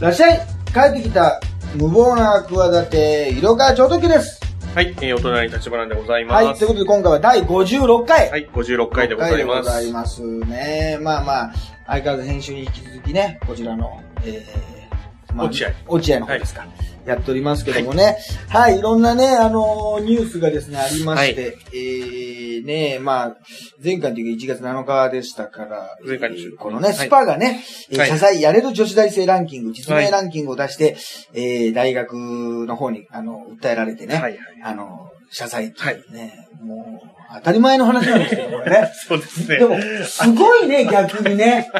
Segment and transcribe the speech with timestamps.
[0.00, 1.40] らっしゃい帰ってきた
[1.74, 4.40] 無謀な企て、色川超特急です。
[4.72, 6.44] はい、えー、お隣に立花でございます。
[6.44, 8.30] はい、ということで今回は第56回。
[8.30, 9.58] はい、56回でございます。
[9.58, 10.98] ございますね。
[11.00, 11.52] まあまあ、
[11.88, 14.77] 相変わらず編集に引き続きね、こちらの、えー、
[15.38, 15.72] まあ落合。
[15.86, 16.66] 落合の方ですか。
[17.06, 18.18] やっておりますけどもね。
[18.48, 23.36] はい、い、ろんなね、あのーニュースがですね、ありまして、えー、ね、まあ、
[23.82, 26.96] 前回というか1月7日でしたから、前回の収録このね、はい。
[26.96, 28.08] スパがね、えーはい。
[28.08, 30.96] 謝罪やれる女子大生ランキング、実名ランキングを出して、
[31.32, 32.12] えー、大学
[32.66, 36.64] の方に、あの、訴えられてね、はいはいあの、謝罪ってい。
[36.64, 38.90] もう、当たり前の話なんですけど、これね。
[39.06, 39.58] そうですね。
[39.58, 41.70] でも、すごいね、 逆にね。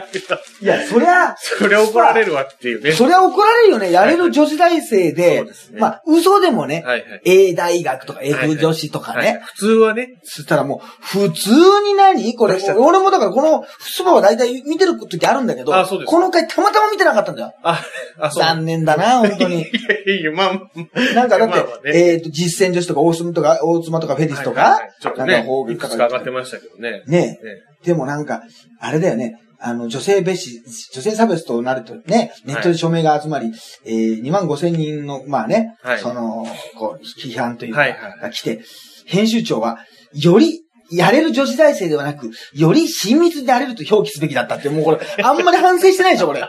[0.61, 2.93] いや、そりゃ、それ怒られるわっていうね。
[2.93, 3.91] そりゃ怒られるよね。
[3.91, 5.45] やれる女子大生で、
[5.79, 7.21] まあ、嘘でもね、はいはい。
[7.25, 9.19] A 大学とか F 女子とかね。
[9.19, 12.35] はい普通はね、そしたらもう、普通に何？
[12.35, 15.73] これ俺もだからこの、スパは大体見てる時あるんだけど、
[16.07, 17.55] この回たまたま見てなかったんだよ。
[17.63, 17.83] あ、
[18.19, 18.43] あ、そう。
[18.45, 19.63] 残念だな、本当に。
[19.63, 19.65] い
[20.07, 24.81] やいや、まあ、なんかだって、えっ、と、実践女子とか、大妻とか、大妻とかフェディスとか、
[25.17, 27.03] か、方言いくつか上がってましたけどね。
[27.07, 27.21] ね。
[27.27, 27.39] ね
[27.85, 28.43] でもなんか、
[28.81, 29.39] あれだよね。
[29.61, 33.53] あの、女性蔑視、女性差別となるとね、ネットで署名が集まり、
[33.85, 35.99] えー、2万5千人の、まあね、はい。
[35.99, 36.47] その、
[36.79, 38.21] こう、批判というか、はいはい。
[38.21, 38.61] が来て、
[39.07, 39.79] 編集長は、
[40.15, 46.43] より、やれる女子大生ではなく、より親密であれると表記すべきだったって、もうこれ、あんまり反省してないでしょ、これ。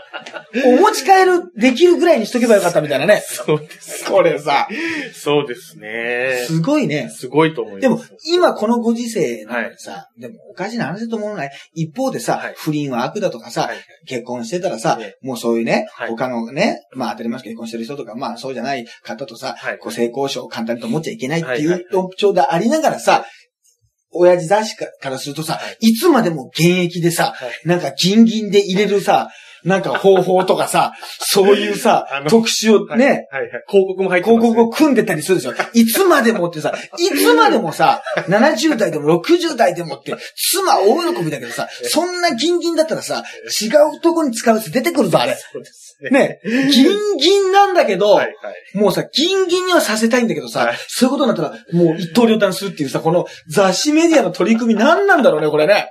[0.65, 3.21] お持ち帰る、できるぐらいにしとけばよかったみたいなね。
[3.25, 4.05] そうです。
[4.09, 4.67] これさ、
[5.13, 6.43] そうですね。
[6.47, 7.09] すごいね。
[7.09, 7.81] すごいと思います。
[7.81, 11.51] でも、今このご時世なんでさ、でもおかしな話だと思うのない？
[11.73, 23.25] 一方でさ、はい不倫は悪だとかさ、はい結婚してたらさ、ねもうそういうね、はい他のね、まあ当たり前結婚してる人とか、まあそうじゃない方とさ、はいこう性交渉を簡単にと思っちゃいけないってはいいうはい特徴でありながらさ、
[24.11, 27.67] 親父雑誌かからするとさ、いつまでも現役でさ、はい。
[27.67, 29.29] なんかギンギンで入れるさ、
[29.63, 33.63] なんか方法とかさ、そういうさ 特集をはい、ね、はいはい。
[33.67, 35.53] 広告も入ってます、広告を組んでたりするでしょ。
[35.73, 43.23] いつまでもってさ、 いつまでもさ、70代でも60代でもって、妻大喜びだけどさ、そんなギンギンだったらさ、
[43.61, 43.67] 違
[43.97, 45.35] うとこに使うって出てくるぞ、あれ。
[45.35, 46.09] そうですね。
[46.11, 48.77] ね、ギンギンなんだけど、はいはい。
[48.77, 55.89] もうさ、ギンギンにはさせたいんだけどさ、はいそういうことになったら、もう一刀両断するっていうさ、この雑誌メディアの取り組み何なんだろうね、これね。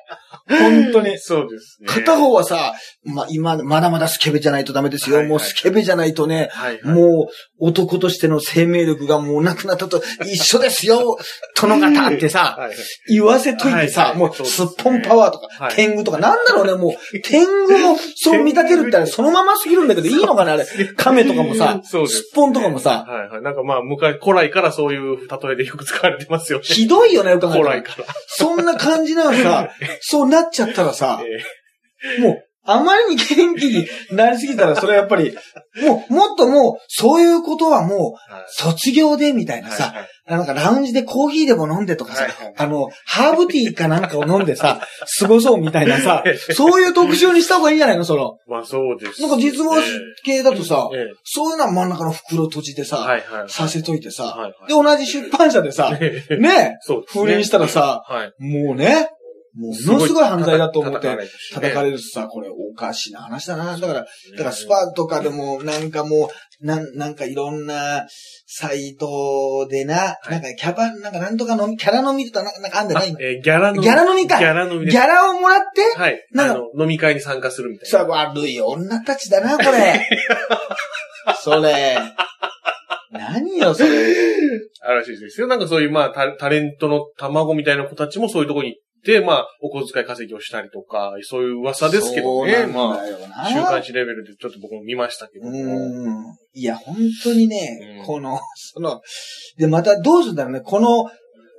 [0.48, 1.18] 本当に。
[1.18, 1.88] そうですね。
[1.88, 2.74] 片方はさ、
[3.04, 5.16] ま、今、まだまだスケベじゃないとダメですよ。
[5.16, 6.94] はいはいもうスケベじゃないとね、はいはい。
[6.94, 7.28] も
[7.60, 11.18] う男としての生命力がもうなくなったと 一緒ですよ、
[11.60, 12.76] 殿方ってさ、はいはい。
[13.08, 20.66] 言わせといてさ、はいはいもうすっぽんパワーとか、はい天狗とか、なんだろうね、もう、天狗もそう見立てるってそのまますぎるんだけど、いいのかな、あれ。
[20.96, 23.42] 亀とかもさ、すすっぽんとかもさ、はいはい。
[23.42, 26.64] なんかまあ、昔、古来からそういう例えでよく使われてますよね。
[26.64, 28.04] ひどいよね、よく考えたら 古来から。
[28.28, 29.70] そんな感じなのさ、
[30.18, 35.34] そうなっちゃったらさ、えもう、あまりに元気になりすぎたら、 それはやっぱり、
[35.82, 39.94] もう、もっともう、そういうことはもう、卒業でみたいなさ、
[40.26, 42.26] なんかラウンジでコーヒーでも飲んでとかさ、
[42.56, 44.82] あの、ハーブティーかなんかを飲んでさ、
[45.18, 46.22] 過ごそうみたいなさ、
[46.54, 48.36] そういう特集にした方がいいんじゃないのその。
[48.46, 49.82] まあそうです、なんか実話
[50.24, 53.18] 系だとさ、ええそういうのは真ん中の袋閉じてさ。
[53.48, 57.24] させといてさ、で、同じ出版社でさ、 ええね、そうですね。
[57.24, 58.32] 不倫したらさ、はい。
[58.38, 59.08] もうね、
[59.58, 61.18] ものすごい犯罪だと思って
[61.52, 63.76] 叩かれるしさ、これおかしな話だな。
[63.76, 64.04] だから、だ
[64.38, 66.30] からスパとかでもなんかも
[66.62, 68.06] う、なん、なんかいろんな
[68.46, 73.18] サイトでな、いなんかキャバ、なんかなんとか飲み、キャラ飲みとかなんかなんかあんだよな、今。
[73.20, 73.80] えーギャラ飲み。
[73.80, 74.86] ギャラ飲みかギャラ飲み。
[74.86, 76.26] ギャラをもらって、はい。
[76.32, 77.98] なんかあの、飲み会に参加するみたいな。
[77.98, 80.08] さ、悪い女たちだな、これ。
[81.42, 81.98] それ。
[83.10, 83.88] 何よ、それ。
[84.82, 85.46] あるらしいですよ。
[85.46, 92.66] なんかそういう、まあタ、タレントの卵みたいな子たちもそういうところに行って、まあ、お小遣い稼ぎをしたりとか、そういう噂ですけどね。
[92.66, 93.48] まあ。
[93.48, 95.58] 週刊誌レベルでちょっと僕も見ましたけどうも。
[95.58, 96.24] ん。
[96.54, 98.38] いや、本当にね、うんこの、
[98.74, 99.00] その、
[99.56, 101.06] で、またどうするんだろうね、この、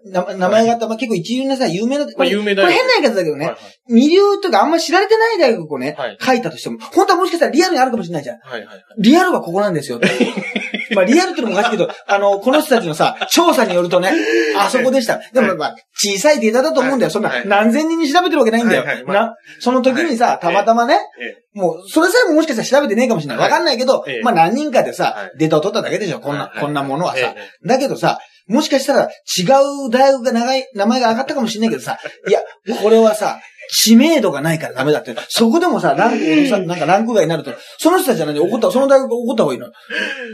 [0.06, 2.56] な名前が、まあ、結構一流なさ、有名な、こまあ、れ有名。
[2.56, 3.58] これ変な言い方だけどね、はい
[3.92, 8.40] 二流とかあんまり知られてない大学をね、はい書いたとしても、本当はもしかしたらリアルにあるかもしれないじゃん。
[8.40, 8.84] はいはいはい。
[9.00, 10.00] リアルはここなんですよ。
[10.96, 14.12] まあ、リアルってのもおかしいけど、あの、この人たちのさ、調査によるとね、
[14.58, 15.20] あそこでした。
[15.34, 17.12] でも、まあ、小さいデータだと思うんだよ。
[17.12, 18.86] そんなはい、何千人に調べてるわけないんだよ。
[19.08, 23.44] な、その時にさ、たまたまね、えもう、それさえももしかしたら調べてねえかもしれない。
[23.44, 26.60] わかんないけどええ、まあ何人かではさい、データを取っただけでしょ、えこんな、はい。
[26.60, 27.20] こんなものはさ。
[27.20, 27.68] ええ。
[27.68, 29.44] だけどさ、もしかしたら違
[29.88, 32.42] う大学が長い、名前が上がったかもしれないけどさ、いや、
[32.82, 33.40] これはさ、
[33.72, 35.16] 知名度がないからダメだって。
[35.30, 39.68] そこでもさ、ランク、さなんかランク外になると、その人たちじゃないで怒った、その大学怒った方がいいの？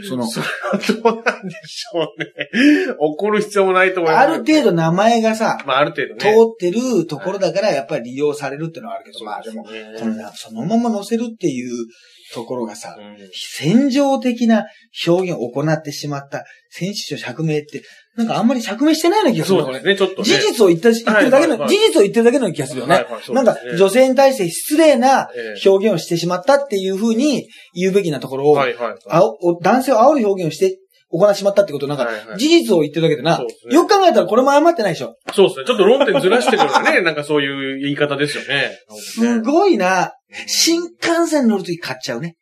[0.08, 2.96] その、それはどうなんでしょうね。
[2.98, 4.22] 怒る必要もないと思います。
[4.22, 6.34] ある程度名前がさ、まあ、ある程度通ね。
[6.34, 11.86] ってるところだから、やっぱり利用されるっていうのはあるけど、まあでも、ねこそのまま載せるっていう
[12.32, 14.64] ところがさ、うん戦場的な
[15.06, 17.82] 表現を行ってしまった選手長釈明って、
[18.16, 19.60] なんかあんまり釈明してないような気がする。
[19.62, 20.24] そうですね、ちょっとね。
[20.24, 22.94] 事実を言った言ってるだけの、はいはいはい事実を言ってるだけの気がするよね。
[22.94, 29.62] はいはいそうなんか女性に対して失礼なええ表現をしてしまったっていうふうに言うべきなところを、はいはいはい。
[29.62, 30.78] 男性を煽る表現をして
[31.10, 35.16] 行ってしまったってことなんか、はいはい事実を言ってるだけでな、そうですねよく考えたらこれも謝ってないでしょ。
[35.34, 35.66] そうですね。
[35.66, 38.78] ちょっと論点ずらしてるようなね、 なんかそういう言い方ですよね。
[38.98, 40.12] すごいな。
[40.46, 42.36] 新幹線乗るとき買っちゃうね。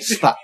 [0.00, 0.38] スパ。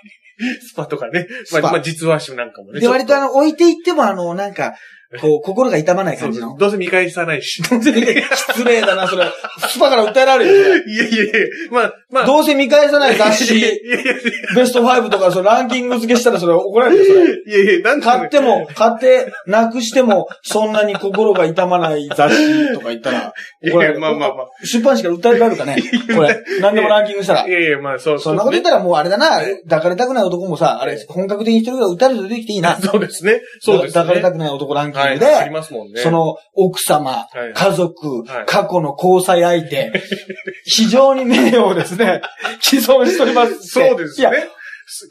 [0.61, 1.27] スパとかね。
[1.51, 2.79] まあ、まあ、実話集なんかもね。
[2.79, 4.75] で、割とあの、の、置いていってもあの、なんか、
[5.19, 6.55] こう、心が痛まない感じの。
[6.57, 7.63] どうせ見返さないし。
[7.63, 9.25] 失礼だな、それ。
[9.67, 11.33] スパから訴えられるいやいやいや、
[11.71, 12.25] まあ、まあ。
[12.25, 14.13] どうせ見返さない雑誌、いやいやいや
[14.55, 17.63] ベスト5とか、そのランキング付けしたらそれ怒られるよ、それ。
[17.63, 23.33] いやいや、なんかね買っても、買って、なくしても、そんなに心が痛まない雑誌とか言ったら、
[23.63, 23.99] 怒られる。
[23.99, 25.77] いやまあまあまあ出版社から訴えられるかね。
[26.15, 27.51] これ、何でもランキングしたらい。
[27.51, 28.19] やいや、まあ、そう。
[28.19, 32.75] そんなこと言ったらもうあれだな、抱かれたくない男もさ、あれ、本格的に一人ぐらい撃たれて出てきていいな。
[32.79, 33.41] そうですね。
[33.59, 34.01] そうですね。
[34.01, 35.13] 抱かれたくない男ランキンはい。
[35.13, 36.01] グで、ありますもんね。
[36.01, 39.91] そ、の奥様、はい家族、はい過去の交際相手、
[40.65, 42.21] 非常に名誉をですね、
[42.61, 43.59] 既存しております。
[43.63, 44.29] そうですね。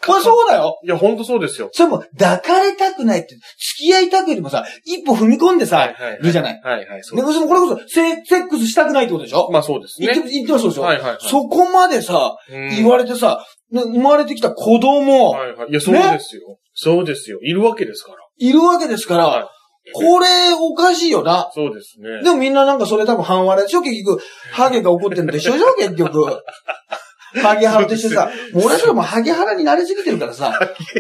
[0.04, 0.76] これそうだよ。
[0.82, 1.70] いや、ほんとそうですよ。
[1.72, 6.18] それも抱かれたくないって、付き合いたくよりもさ、一歩踏み込んでさ、はいはい。
[6.20, 6.60] るじゃない。
[6.64, 7.04] はいはい。
[7.04, 9.48] そうで、そのこれこそセ、セックスしたくないってことでしょ？
[9.52, 10.30] まあそうですね言って、。
[10.32, 11.18] 言ってでしょ、はいはいはい。
[11.20, 15.70] そこまでさ、うん言われてさ、ね生まれてきた子供、はいはい。
[15.70, 16.58] いや、そうですよ。
[16.74, 17.38] そうですよ。
[17.42, 18.18] いるわけですから。
[18.40, 19.44] いるわけですから、はい
[19.94, 21.50] これおかしいよな。
[21.54, 22.22] そうですね。
[22.22, 26.42] でもみんななんかそれ多分半笑いでしょ結局、ハゲが怒ってるのと一緒でしょ結局。
[27.34, 30.58] ハゲハラと一緒でさ、もう俺はそれもうハゲハラに慣れすぎてるからさ、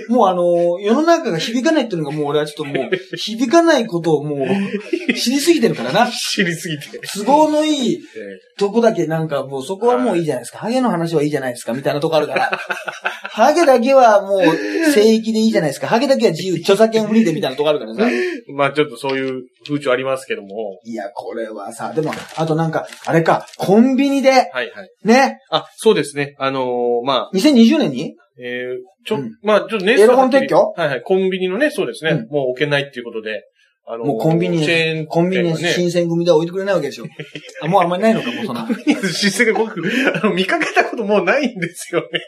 [0.08, 6.10] もうあの、世の中が響かないっていうのがもう俺はちょっともう、 響かないことをもう、知りすぎてるからな。
[6.10, 7.00] 知りすぎて。
[7.14, 10.58] 都合のいいえとこだけなんかもうそこはもういいじゃないですか。
[10.58, 12.58] ハゲの話はいいじゃないですか、みたいなとこあるから。
[13.30, 15.86] ハゲだけはもう聖域でいいじゃないですか。
[15.86, 18.08] ハゲだけは自由、著作権フリーでみたいなとこあるからさ。
[18.10, 18.12] え
[18.52, 20.78] まあちょっとそういう風潮ありますけども。
[20.84, 24.70] いや、これはさ、でも、あとなんか、あれか、コンビニで、はいはい。
[25.04, 26.34] ね、あ、そうですね。
[26.38, 28.16] あのーまあ、2020年に？
[28.40, 30.56] えー、ちょ、うんまあ、ちょっとね、エロ本撤去？
[30.76, 31.02] はいはい。
[31.02, 32.10] コンビニのね、そうですね。
[32.12, 33.42] うんもう置けないっていうことで。
[33.90, 35.56] あのーもうコンビニチェーン、コンビニ。
[35.56, 37.06] 新鮮組では置いてくれないわけでしょ。
[37.62, 38.68] あ、もうあんまりないのか、もうそんな。
[39.10, 39.80] 新鮮が僕、
[40.14, 42.20] あの、見かけたこともうないんですよね。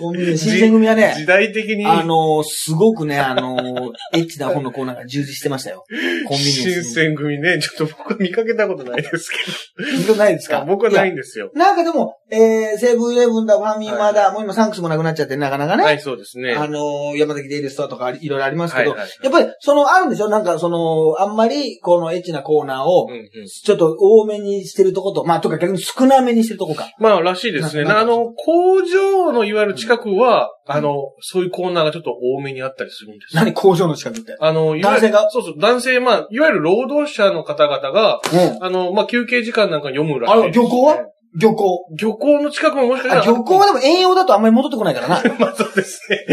[0.00, 1.86] コンビニ新鮮組はね、時代的に。
[1.86, 5.84] あのー、すごくね、あのー、エッチな本のコーナーが充実してましたよ。
[6.26, 10.56] コンビニ新鮮組ね、ちょっと僕は見かけたことないですけ見たことないですど。
[10.56, 11.50] か僕はないんですよ。
[11.54, 16.54] なんかでも、えー、セブンイレブンだ、ファミマだ、もう今サンクスもなくなっちゃって、なかなかね、はい、そうですね。
[16.54, 20.28] あのー、山崎デイリーストアとかいろいろありますけど、はいはいやっぱり、その、あるんでしょ？
[20.28, 20.87] なんか、その、
[21.18, 26.88] あんまり、このエッチなコーナーをう、んうんちょっと多めにしてるとこと、まあ、とか逆に少なめにしてるとこか。
[26.98, 27.90] まあ、らしいですね。
[27.90, 33.42] あの、工場のいわゆる近くは、あの、そういうコーナーがちょっと多めにあったりするんですよ。
[33.42, 34.36] 何工場の近くって？
[34.38, 35.30] あの、男性が？
[35.30, 38.64] そうそう、男性、まあ、いわゆる労働者の方々が、うん。
[38.64, 40.50] あの、まあ、休憩時間なんか読むらしいね。
[40.52, 40.96] 漁港は？
[41.38, 41.86] 漁港。
[41.98, 43.22] 漁港の近くももしかしたら。
[43.22, 45.22] あ、漁港はでも遠洋だとあんまり戻ってこないからな。
[45.38, 46.24] まあ、そうですね。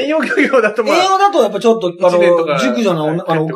[0.00, 3.46] 遠洋漁業だとまあ、遠洋だとやっぱちょっと、あの、熟女の女あの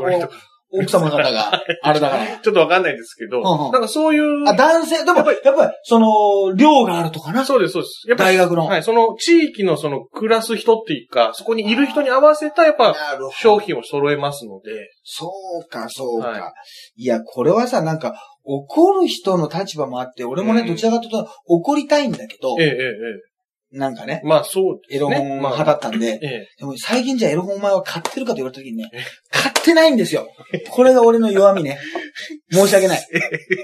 [0.70, 2.26] 奥様の方が、 あれだから。
[2.38, 7.44] ちょっとわかんないですけど、うんうんなんかそういう、あ、男性、でも、やっぱり、その、量があるとかな？
[7.44, 8.08] そうです、そうです。
[8.08, 8.66] やっぱり、大学の。
[8.66, 12.94] はい、その地域のその暮らす人っていうか、そこにいる人に合わせたやっぱ
[13.38, 15.30] 商品を揃えますので、そ
[15.64, 16.52] うか、そうか。、は
[16.96, 24.96] いや、これはさ、なんか、怒る人の立場もあって、俺もね、うんどちらかというと、怒りたいんだけどえ、え、ええ、なんかねええ。、まあそうね。
[24.96, 26.48] エロ本まあ派だったんで、ええ。
[26.58, 28.90] でも最近じゃエロ本お前は買ってるかと言われた時にね、
[29.30, 30.28] 買ってないんですよ。
[30.70, 31.78] これが俺の弱みね。
[32.50, 33.06] 申し訳ない。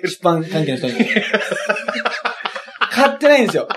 [0.04, 0.94] 出版関係の人に。
[2.90, 3.68] 買ってないんですよ。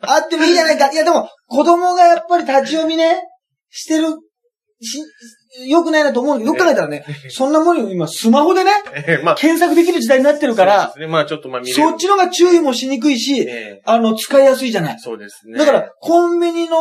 [0.00, 0.92] あってもいいじゃないか。
[0.92, 3.22] いやでも、子供がやっぱり立ち読みね、
[3.70, 4.08] してる、
[4.82, 5.02] し、
[5.66, 11.06] 良くないなと思うけど、よく考えたらね、 そんなもんよ、今スマホでね、ええ、まあ、検索できる時代になってるから、そうですね。
[11.06, 14.96] まあちょっとまあ見れるそっちのが注意もしにくいし、ええ、あの、使いやすいじゃない。
[14.98, 15.58] そうですね。
[15.58, 16.76] だから、コンビニの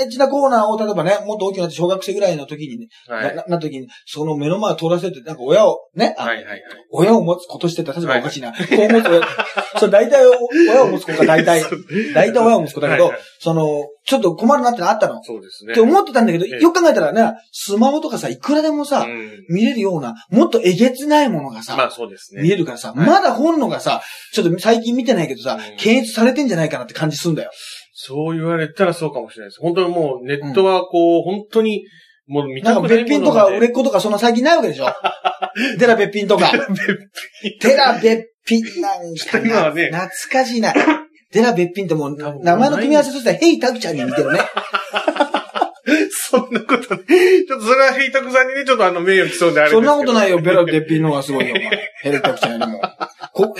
[0.00, 6.62] エッチなコーナーを、例えばね、もっと大きくなって小学生ぐらいの時にね、はい、な、時に、その目の前を通らせて、なんか親を、ね、あはいはいはい。
[6.92, 8.52] 親を持つことしてたら、例えばおかしいな。
[8.52, 9.22] 子を持つ親、
[9.78, 10.32] それ大体お
[10.70, 11.62] 親を持つ子が大体、
[12.14, 15.16] 大体親を持つ子だけど、はいはいその、ちょっと困るなってのあったの？
[15.16, 15.72] っそうですね。
[15.72, 22.42] て思ってたんだけど、ええよく考えたらね、スマホとかとかさ、いくらでもさ、うん見れるような、もっとえげつないものがさ、まあそうですね。
[22.42, 24.02] 見れるからさ、はいまだ本能がさ、
[24.32, 27.50] ちょっと最近見てないけどさ、うん検閲されてんじゃないかなって感じすんだよ。
[27.92, 29.60] そう言われたらそうかもしれないです。
[29.60, 31.84] 本当にもうネットはこう、本当に、
[32.26, 34.86] もう見たなんかくない別品とか売れっっ子とかそんな最近ないわけでしょ
[35.78, 36.50] テラ別品とか。
[37.60, 40.72] テラ別品なんかな、今はね懐かしいな。
[41.32, 44.40] テラ別品ってもう、名前の組み合わせとしては、ヘイタクちゃんに似てるね。
[46.12, 47.44] そんなことね。
[47.46, 49.92] ちょっとそれはヘイタクさんにね、ちょっとあの名誉毀損であれですけど。
[49.92, 51.70] そんなことないよ、ベラ別品の方がすごいよ、お前。
[52.02, 52.82] ヘイタクちゃんよりも。
[53.32, 53.54] こ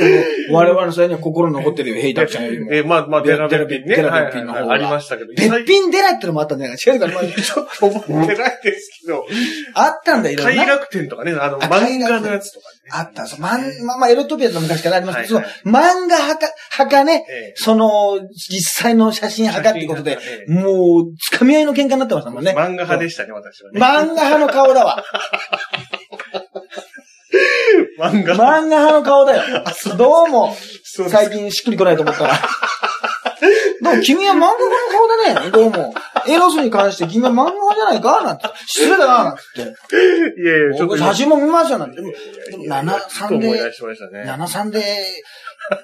[0.50, 2.72] 我々のそれには心に残ってるよ、ヘイタクちゃんよりも。
[2.72, 3.96] えー、まあまあ、デラベッピンね。
[3.96, 5.32] デラベッピンの方がありましたけど。
[5.32, 9.42] 別品デラってのもあったんじゃないか違うか、まあちょっと覚えてないですけど、
[9.74, 10.72] あったんだよ、いろい快ろな。
[10.78, 12.90] 楽天とかね、あの、あ漫画のやつとかね。
[12.92, 13.26] あった。
[13.26, 22.52] そうまん、まあまあ、エロトピアと昔からありますけど、はいその、漫画派か、派かね、ええその、実際の写真派かってことで、ええもう、つかみ合いの喧嘩になってましたもんね。
[22.52, 23.80] 漫画派でしたね、私はね。
[23.80, 25.04] 漫画派の顔だわ。
[27.98, 28.34] 漫画。
[28.34, 29.64] 漫画派の顔だよ。
[29.96, 30.56] どうも、
[31.08, 32.40] 最近しっくりこないと思ったら。
[33.40, 35.50] どうも、君は漫画派の顔だね。
[35.50, 35.94] どうも。
[36.28, 38.44] エロスに関して君は漫画派じゃないかなんて。
[38.66, 39.96] 失礼だな、なんて言って。
[40.40, 41.96] いやいや、ちょっと僕写真も見ますよ、なんて。
[41.96, 44.24] でも、でもいや7、ふと3思い出で、しましたね。
[44.30, 44.84] 7、3で、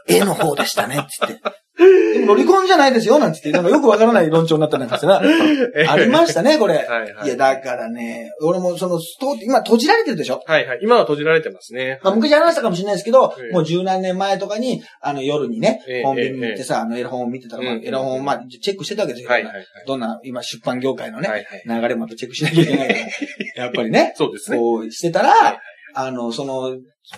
[0.09, 1.41] 絵の方でしたね、つって。
[1.79, 3.51] でもロリコンじゃないですよ、なんつって。
[3.53, 5.21] なんかよくわからない論調になったりなんかしてな。
[5.93, 6.77] ありましたね、これ。
[6.77, 8.99] はいはいいや、だからね、俺もその、
[9.43, 10.43] 今閉じられてるでしょ？
[10.47, 10.79] はいはい。
[10.83, 12.01] 今は閉じられてますね。
[12.03, 19.29] まあ、昔話したかもしれないですけど、ええもう十何年前とかに、あの、夜にねええ、コンビニに行ってさ、あの、エロ本を見てたら、エロ本を、まあ、チェックしてたわけですよ。
[19.31, 19.65] はいはいはい。
[19.87, 21.83] どんな、今、出版業界のね、はいはい。
[21.83, 22.99] 流れもチェックしなきゃいけないから、
[23.65, 24.57] やっぱりね、そうですね。
[24.57, 25.61] こうしてたら、
[25.95, 26.75] あの、その、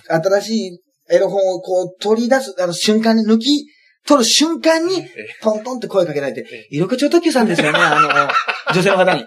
[0.09, 3.67] 新しいエロ本をこう取り出す、あの、瞬間に抜き、
[4.07, 5.07] 取る瞬間にえ、
[5.43, 8.09] トントンって声かけられてえ、色気超特急さんですよね、あの、
[8.75, 9.25] 女性の方に。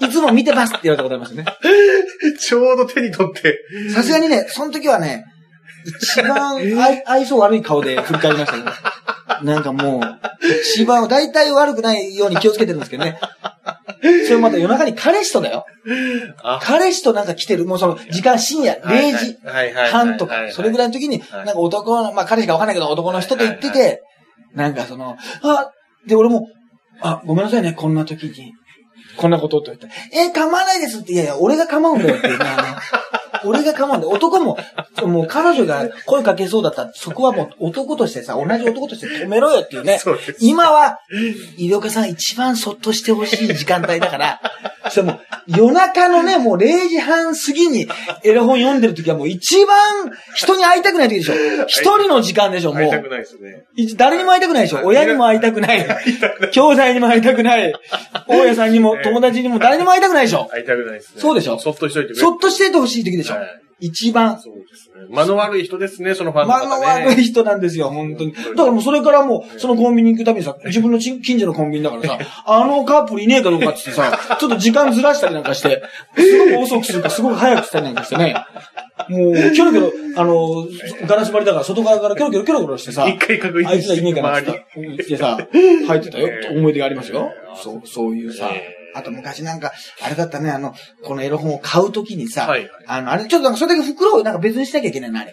[0.00, 1.44] いつも見てますって言われたことありますね。
[2.38, 3.58] ちょうど手に取って、
[3.94, 5.24] さすがにね、その時はね、
[5.86, 10.00] 一番 愛愛想悪い顔で振り返りましたけど、なんかもう、
[10.62, 13.18] 一番、大体悪くないように気をつけてるんですけどね。
[14.02, 15.64] それまた夜中に彼氏とだよ。
[16.42, 16.58] あ。
[16.62, 19.38] 彼氏となんか来てる、もうその時間深夜0時
[19.90, 21.46] 半とか、それぐらいの時に、はい。
[21.46, 24.02] なんか男の、まあ彼氏かわかんないけど男の人と言ってて、
[24.54, 25.70] なんかその、あ、
[26.06, 26.46] で俺も、
[27.00, 28.52] あ、ごめんなさいね、こんな時に。
[29.16, 32.28] こんなことと言って、え、構わないですって、いやいや、俺が構うんだよって
[33.44, 34.12] 俺が構うんだよ。
[34.12, 34.58] 男も、
[35.04, 39.98] もう彼女が声かけそうだったら、そこはもう男としてさ、同じ男として止めろよっていうね。
[39.98, 40.36] そうです。
[40.40, 40.98] 今は、
[41.56, 44.40] 井岡さん一番そっとしてほしい時間帯だから、
[44.90, 47.86] それもう夜中のね、もう0時半過ぎに
[48.24, 51.34] エロ本読んでる時はもう一番人に会いたくない時でしょ。
[51.66, 52.82] 一人の時間でしょ、もう。
[52.82, 53.64] 会いたくないですね。
[53.76, 54.80] い誰にも会いたくないでしょ。
[54.84, 55.86] 親にも会いたくない。
[56.52, 57.74] 兄弟にも会いたくない。
[58.28, 60.48] 大家さんにも友達にも誰にも会いたくないでしょ。
[60.50, 61.20] 会いたくないですね。
[61.20, 62.14] そうでしょそっとしといて。
[62.14, 63.62] そっとしててほしい時でしょはい。
[63.82, 64.40] 一番。
[64.40, 65.06] そうですね。
[65.10, 67.04] 間の悪い人ですね、そのファンの間方ね。
[67.04, 68.32] の悪い人なんですよ、本当に。
[68.32, 75.82] だからもうそれからもう、そのコンビニ行くたびにさ、自分の近近所のコンビニだからさ、あのカップルいねえかどうかってさ、 ちょっと時間ずらしたりなんかして、
[76.16, 78.36] すごく遅くするか、すごく早くしたりなんかしてね。
[79.08, 80.66] もう、キョロキョロ、あの、
[81.08, 85.38] ガラス張りだから外側からキョロキョロキョロキョロしてさ、一回確認あいつらいねえかなって周り言ってさ、
[85.88, 87.32] 入ってたよ、 思い出がありますよ。
[87.60, 88.81] そう、そういうさえ。
[88.94, 89.72] あと昔なんか、
[90.02, 95.32] あれだったね、あの、このエロ本を買うときにさ、はいはいあの、あれ、ちょっとなんかそれだけ袋をなんか別にしなきゃいけないな、あれ。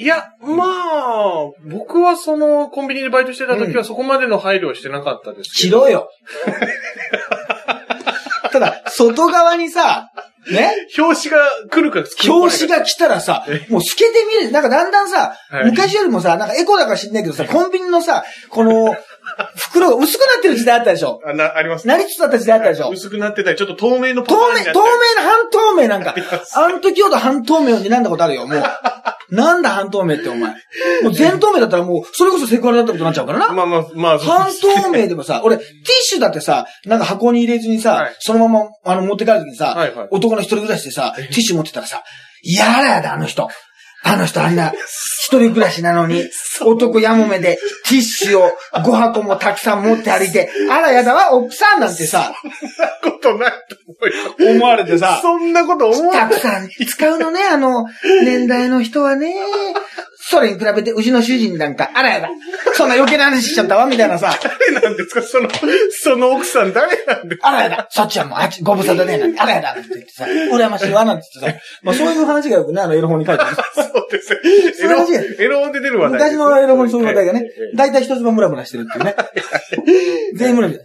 [0.00, 5.86] いや、まあ、僕はその、コンビニでバイトしてた時はそこまでの配慮をしてなかったですけど。
[5.86, 6.10] しろよ。
[8.52, 10.10] ただ、外側にさ、
[10.50, 14.52] ね、表紙が来るか来るか表紙が来たらさ、もう透けて見える。
[14.52, 18.96] なんかだんだんさ、はい昔よりもさ、なんかエコだから知んないけどさ、コンビニのさ、この、
[19.56, 21.20] 袋が薄くなってる時代あったでしょ。
[21.24, 21.96] あな、ありますね。
[21.96, 22.90] なりつつあった時代あったでしょ。
[22.90, 26.14] 薄くなってたり、ちょっと透明のパ透明、透明ってな半透明なんか
[26.54, 28.62] あの時ほど半透明になんだことあるよ、もう。
[29.30, 30.52] なんだ半透明ってお前。
[31.02, 33.52] もう全透明だったらもう、それこそセクハラだったことになっちゃうからな？
[33.52, 35.70] まあまあ、まあ、そう半透明でもさ、俺、ティッ
[36.02, 42.02] シュだってさ、なんか箱に入れずにさ、はいそのまま、あの、持って帰るときにさ、はいはい男の一人暮らしでさ、ティッシュ持ってたらさ、
[42.42, 43.50] やだやだ、あの人。
[44.08, 44.72] あの人あんな、
[45.20, 46.24] 一人暮らしなのに、
[46.62, 54.54] 男やもめで、ティッシュを5箱もたくさん持って歩いて、あらやだわ、奥さんなんてさ、そんなことないと思うよ。
[54.56, 56.28] 思われてさ、そんなこと思わない。
[56.30, 57.86] たくさん使うのね、あの、
[58.24, 59.34] 年代の人はね。
[60.30, 62.28] それに比べて、うちの主人なんか、あらやだ。
[62.74, 64.38] そんな余計な話しちゃったわ、みたいなさ。
[64.70, 65.22] 誰なんですか？
[65.22, 65.48] その、
[65.90, 67.48] その奥さん誰なんですか？
[67.48, 67.86] あらやだ。
[67.90, 69.72] そっちはもう、あっち、ご無沙汰ね、なんて、あらやだ。
[69.72, 71.64] って言ってさ、羨ましいわ、なんて言ってさ。
[71.82, 73.56] まあそういう話がよくね、あの、エロ本に書いてある。
[73.74, 74.40] そうですね。
[74.86, 76.36] エロそういう話や、エロ本で出る話題です。
[76.36, 79.16] 昔のエロ本にそういう話題がねええええ、大体一つもムラムラしてるっていうね。
[80.36, 80.80] 全員ムラムラ。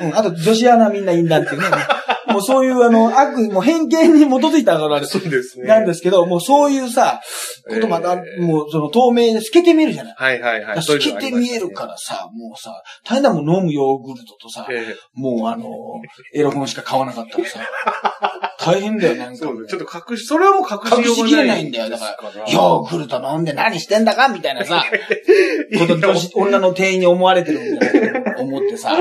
[0.00, 0.16] うん。
[0.16, 1.66] あと、女子アナみんなインダンっていうね。
[2.28, 5.66] もうそういうあの、悪意、もう偏見に基づいたあれそうですね。
[5.66, 7.20] なんですけど、もうそういうさ、
[7.68, 10.14] ことまた、えーもうその透明で透けて見えるじゃない。
[10.16, 10.82] はいはいはい。
[10.82, 15.66] 透けて見えるからさ、もうさ、大変だもん飲むヨーグルトとさ、えもうあの、
[16.34, 17.60] エロ本しか買わなかったらさ、
[18.60, 19.32] 大変だよ、なんか。
[19.34, 19.66] えそう。
[19.66, 21.06] ちょっと隠し、それはもう隠しようがない。
[21.08, 24.84] 隠しきれないんだよだからヨーグルト飲んで何してんだかみたいなさ、
[26.34, 28.24] 女の店員に思われてるんだよ。
[28.38, 28.96] 思ってさ。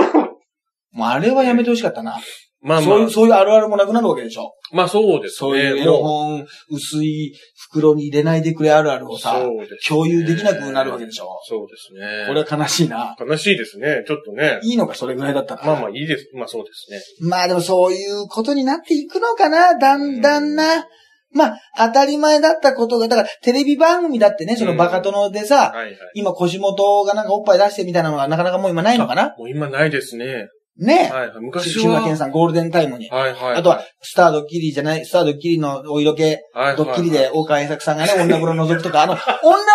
[0.97, 2.19] もうあれはやめてほしかったな。
[2.59, 4.53] まあまそういう、あ、そういうあるあるもなくなるわけでしょ。
[4.73, 5.37] まあそうですね。
[5.37, 7.33] そういう本、薄い
[7.69, 9.45] 袋に入れないでくれあるあるをさ、ね
[9.87, 11.39] 共有できなくなるわけでしょ。
[11.47, 12.25] そうですね。
[12.27, 13.15] これは悲しいな。
[13.19, 14.03] 悲しいですね。
[14.07, 14.59] ちょっとね。
[14.63, 15.65] いいのか、それぐらいだったら。
[15.65, 16.29] まあまあいいです。
[16.33, 17.29] まあそうですね。
[17.29, 20.87] まあでもそういうことになっていくのかな、だんだんな。
[21.33, 25.97] まあ、当たり前だったことが、だからテレビ番組だってね、そのバカ殿でさ、はいはい。
[26.15, 30.47] 今腰元がなんかおっぱい出してみたいなのがなかなかもう今ないのかなもう今ないですね。
[30.79, 31.39] ねはいはい。
[31.39, 32.05] 昔志村は。
[32.05, 33.09] けんさんゴールデンタイムに。
[33.09, 33.55] はいはい。
[33.55, 39.19] あとは、スタードッキリじゃない、スタードッキリのお色気、はいはい、ドッキリで大川栄作さんがね、女風呂覗くとか、あの、女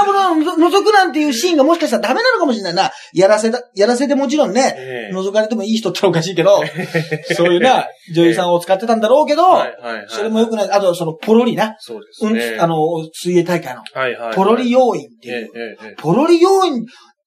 [0.00, 2.90] 風呂の覗くなんていうシーンがもしかしたらダメなのかもしれないな。
[3.14, 6.62] やらせだ、やらせでもちろんね、ええ覗かれてもいい人っておかしいけど、
[7.37, 10.06] そういうな、女優さんを使ってたんだろうけど、はいはいはい。
[10.09, 10.71] それもよくない。
[10.71, 11.76] あと、その、ポロリな。
[11.78, 12.59] そうですうん、ね。
[12.61, 12.76] あの、
[13.12, 14.35] 水泳大会の、はいはいはい。
[14.37, 15.50] ポロリ要員ってええいう。
[15.54, 16.85] ええええポロリ要員、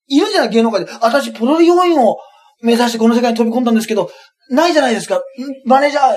[0.08, 0.90] いるじゃない芸能界で。
[1.00, 2.16] 私、ポロリ要員を
[2.62, 4.10] 目指してこの世界に飛び込んだんですけど、
[4.50, 5.16] ないじゃないですか。
[5.16, 5.20] ん
[5.64, 6.14] マネージャー、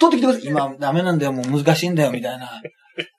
[0.00, 0.50] 取ってきてください。
[0.50, 1.32] 今、ダメなんだよ。
[1.32, 2.10] もう難しいんだよ。
[2.10, 2.60] みたいな。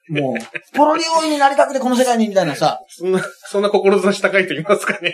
[0.10, 2.80] もう、ポロリ要員になりたくてこの世界に、みたいなさ。
[2.88, 5.14] そんな、そんな志高い人いますかね。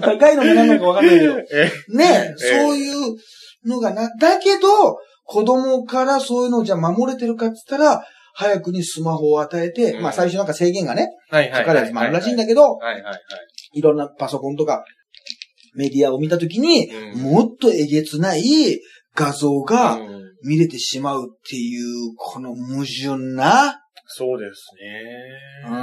[0.00, 1.38] 高いのか何なのかわかんないけど。
[1.52, 3.16] えね、えそういう
[3.66, 8.04] のがな、だけど、子供からそういうのをじゃあ守れてるかって言ったら、
[8.34, 11.08] 早くにスマホを与えて、うんまあ最初なんか制限がね。
[11.30, 13.20] かかるやつもあるらしいんだけど、はいはいはい。
[13.74, 14.84] いろんなパソコンとか
[15.76, 18.42] メディアを見たときに、うんもっとえげつない
[19.14, 23.80] 画像がうん見れてしまうっていう、この矛盾な。
[24.06, 24.70] そうです
[25.66, 25.72] うん。
[25.72, 25.74] ね。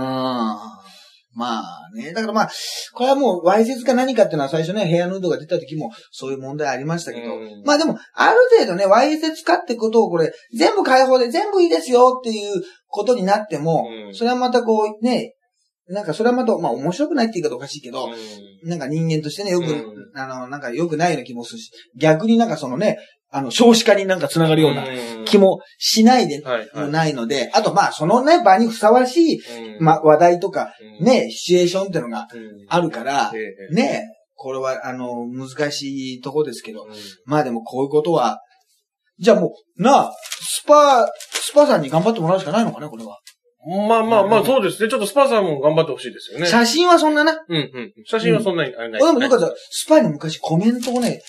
[1.33, 2.13] まあね。
[2.13, 2.51] だからまあ、
[2.93, 15.33] これはもう、わいせつか何かっていうのは最初ね、ヘアヌードが出た時もそういう問題ありましたけど、うんまあでも、ある程度ね、わいせつかってことをこれ、全部解放で全部いいですよっていうことになっても、うんそれはまたこう、ね、
[15.91, 18.69] なんかそれはまた、まあ面白くないって言い方おかしいけど、うん。
[18.69, 19.85] なんか人間としてね、よく、うん。
[20.15, 22.97] あの、なんか良くないような気もするし、逆になんかそのね、
[23.29, 24.83] あの、少子化になんか繋がるような
[25.25, 26.43] 気もしないで
[26.75, 29.83] ないので、あとまあ、そのね、場にふさわしい、うん。
[29.83, 32.41] まあ、話題とか、うん、ね、シチュエーションっていうのがうん。
[32.67, 33.31] あるから
[33.71, 36.95] ね、これは、あの、難しいとこですけど、うん。
[37.25, 38.39] まあでもこういうことは、
[39.17, 43.19] じゃあもう、なあ、スパ、スパさんに頑張ってもらうしかないのかね、これは。
[43.87, 44.89] まあまあまあ、そうですね。
[44.89, 46.47] ちょっとスパさんも頑張ってほしいですよね。
[46.47, 47.43] 写真はそんなな？
[47.47, 47.93] うんうん。
[48.05, 51.21] 写真はそんなにあれないでもよかった、スパに昔コメントをね、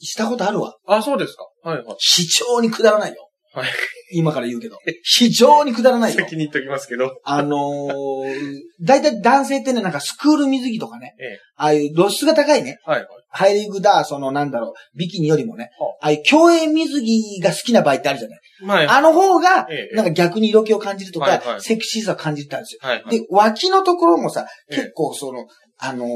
[0.00, 0.76] したことあるわ。
[0.86, 1.46] あ、そうですか。
[1.62, 1.96] はいはい。
[1.98, 3.25] 非常にくだらないよ。
[3.56, 3.68] はい。
[4.12, 4.78] 今から言うけど。
[5.02, 6.20] 非常にくだらないよ。
[6.20, 7.18] 先に言っときますけど。
[7.24, 11.38] あのー、だいたい男性ってね、なんかスクール水着とかね、ええ。
[11.56, 13.08] ああいう露出が高いね、はいはい。
[13.30, 18.40] ハイリングだ、そのなんだろう、ビキニよりもねは、ああいう競泳水着が好きな場合ってあるじゃない。
[18.66, 18.86] はい。
[18.86, 22.80] あの方がえ、えなんか逆に色気を感じるとか、はいはいセクシーさを感じるってあるんですよ。
[22.82, 23.18] はいはい。
[23.18, 25.46] で、脇のところもさ、ええ結構その、
[25.78, 26.08] あのー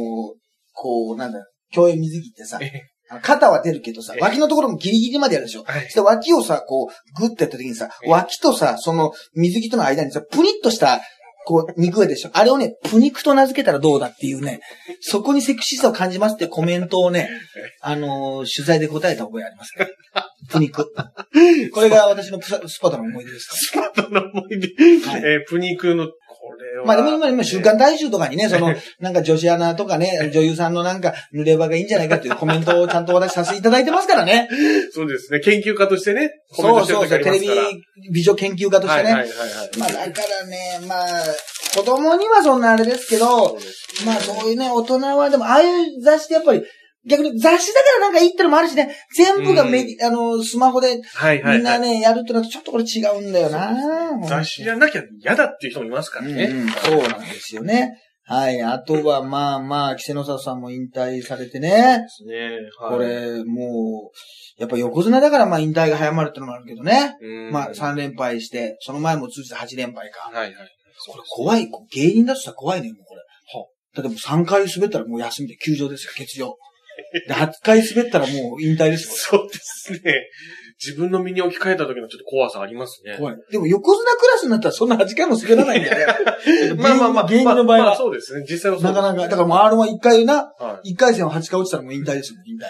[0.73, 2.90] こう、なんだろう、競泳水着ってさえ、
[3.23, 5.65] 肩は出るけどさえ、え脇のところもギリギリまでやるでしょ。
[5.65, 11.01] はいそして脇をさ、こう、グッてやった時にさ、ええ脇とさ、その水着との間にさ、プニッとした、
[11.47, 12.31] こう、肉がでしょ。
[12.35, 14.61] あれをね、プニクと名付けたらどうだっていうね、
[15.01, 17.31] そこにセクシーさを感じますってコメントをね、
[17.81, 19.89] あのー取材で答えた覚えありますね。
[20.51, 20.93] プニク。
[21.73, 23.57] これが私のスパタの思い出ですか？
[23.57, 24.69] スパートの思い出。
[25.09, 26.09] はいえープニクの、
[26.85, 34.49] まあでも今、今、週刊大衆とかにね、その、 なんか女子アナとかね、女優さんのなんか、濡れ場がいいんじゃないかっていうコメントをちゃんと私させていただいてますからね。
[34.93, 35.41] そうですね。
[35.41, 36.31] 研究家としてね。
[36.53, 37.49] コメントしてるそうそうそう、テレビ
[38.13, 39.11] 美女研究家としてね。
[39.11, 39.79] はいはいはいはい。
[39.79, 41.07] まあだからね、まあ、
[41.75, 43.59] 子供にはそんなあれですけそど
[44.05, 46.65] まあそういうね、大人はでも、ああいう雑誌ってやっぱり、
[47.07, 51.57] 逆に雑誌だからなんかいいってのもあるしね、全部がメディ、あの、スマホではいはいはい。
[51.57, 53.75] みんなね、やるってのはちょっとこれ違うんだよな
[54.27, 56.45] 雑誌じゃなきゃ嫌だっていう人もいますからね。
[56.45, 57.97] うんうんそうなんですよね。
[58.25, 58.63] はい。
[58.63, 62.03] あとは、まあまあ、稀勢の里さんも引退されてね。
[62.03, 62.51] ですね。
[62.79, 67.17] はいこ、れ、もう、やっぱ横綱だからまあ引退が早まるってのもあるけどね。
[67.23, 70.31] うんまあ3連敗して、その前も通じて8連敗か。
[70.33, 70.55] はいはい。
[71.09, 71.69] これ怖い。
[71.93, 73.23] 芸人だとしたら怖いね、もうこれ。
[73.95, 76.55] だってもう3回滑ったらもう休みで休場ですよ、欠場。
[77.13, 79.41] で、8回滑ったらもう引退ですよ。
[79.41, 80.29] そうですね。
[80.85, 83.17] 自分の身に置き換えた時のちょっと怖さありますね。
[83.19, 83.37] 怖い。
[83.51, 86.09] でも横綱クラスになったらそんな8回も滑らないんだよ
[86.75, 86.75] ね。
[86.83, 87.29] まあまあまあ。
[87.29, 87.97] 芸人の場合まあまあは。
[87.97, 88.47] そうですね。
[88.49, 90.95] 実際はそうなかなか、だからもう R は1回な、はい。
[90.95, 92.67] 1回戦は8回落ちたらもう引退ですよ、引退。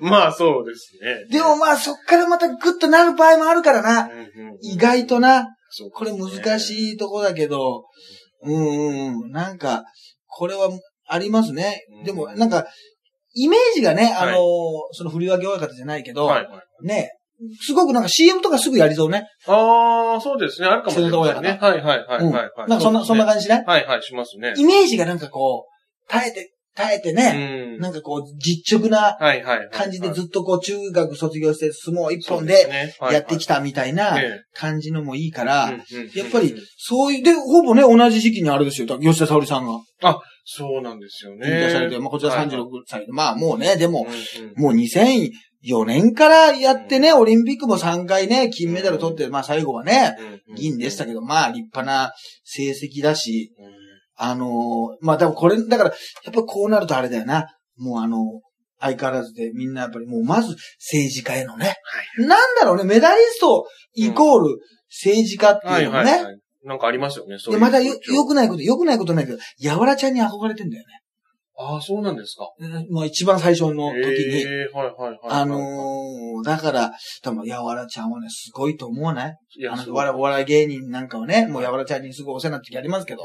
[0.00, 1.26] まあそうですね。
[1.30, 4.10] でもまあそっからまたグッとなる場合もあるからな。
[4.12, 4.22] うんう
[4.54, 5.48] ん意外とな。
[5.70, 7.84] そうこれ難しいとこだけど、
[8.42, 9.30] うんうんうん。
[9.30, 9.84] なんか、
[10.26, 10.70] これは
[11.08, 12.04] ありますねうん。
[12.04, 12.66] でもなんか、
[13.34, 14.42] イメージがね、あのーはい
[14.92, 16.86] その振り分け親方じゃないけど、はいはい。
[16.86, 17.10] ね、
[17.60, 19.24] すごくなんか CM とかすぐやりそうね。
[19.46, 20.66] ああ、そうですね。
[20.68, 21.58] あるかもしれないね。
[21.60, 22.32] はいはいはいうん。
[22.32, 22.68] はいはい。
[22.68, 23.28] なんかそんな、そんなじ。
[23.30, 23.64] 感じしない？
[23.64, 24.54] はいはい、しますね。
[24.56, 27.78] イメージがなんかこう、耐えて、耐えてうね、ん。
[27.80, 29.68] なんかこう、実直なはいはいはい。
[29.72, 35.80] 感じでずっとこう、中学卒業して相撲一本でねやってきたみたいなええ感じのもいいから、うんうん
[36.14, 39.66] やっぱり、そういう、で、ほぼね、同じ時期にあれですよ、吉田沙保里さん
[40.02, 40.18] が。
[40.50, 41.46] そうなんですよね。
[41.46, 43.04] 引退されて、まあ、こちら36歳。
[43.04, 50.16] で、まあ、もうね、でも、うんもう2004年からやってね、オリンピックも3回ね、金メダル取って、まあ、最後はね、
[50.48, 53.66] うん銀でしたけど、まあ、立派な成績だし、うん。
[54.20, 54.48] あのー
[55.02, 57.46] まあ、多分これ、だから、やっぱこうなるとあれだよな。
[57.76, 58.40] もうあの
[58.80, 61.76] 相変わらずでみんなやっぱりもうまず政治家へのね。
[62.18, 64.56] なんだろうね、メダリストイコール
[64.88, 66.37] 政治家ってはいいうのもね。
[66.64, 67.38] なんかありますよね。
[67.38, 70.84] そうで、いうまたよ、良くないこと、良くないことないけど、やわらちゃんに憧れてんだよ
[71.60, 72.48] ああ、そうなんですか。
[72.60, 72.86] ね。
[72.88, 74.42] もう一番最初の時に。
[74.42, 75.18] ええはいはいはいはい。
[75.24, 76.92] あのー、だから、
[77.22, 79.36] 多分、やわらちゃんはね、すごいと思わない？
[79.58, 83.24] いや、あの、そうお笑いお笑い芸人なんかはね、もうやわらちゃんにすごいお世話になった時ありますけど、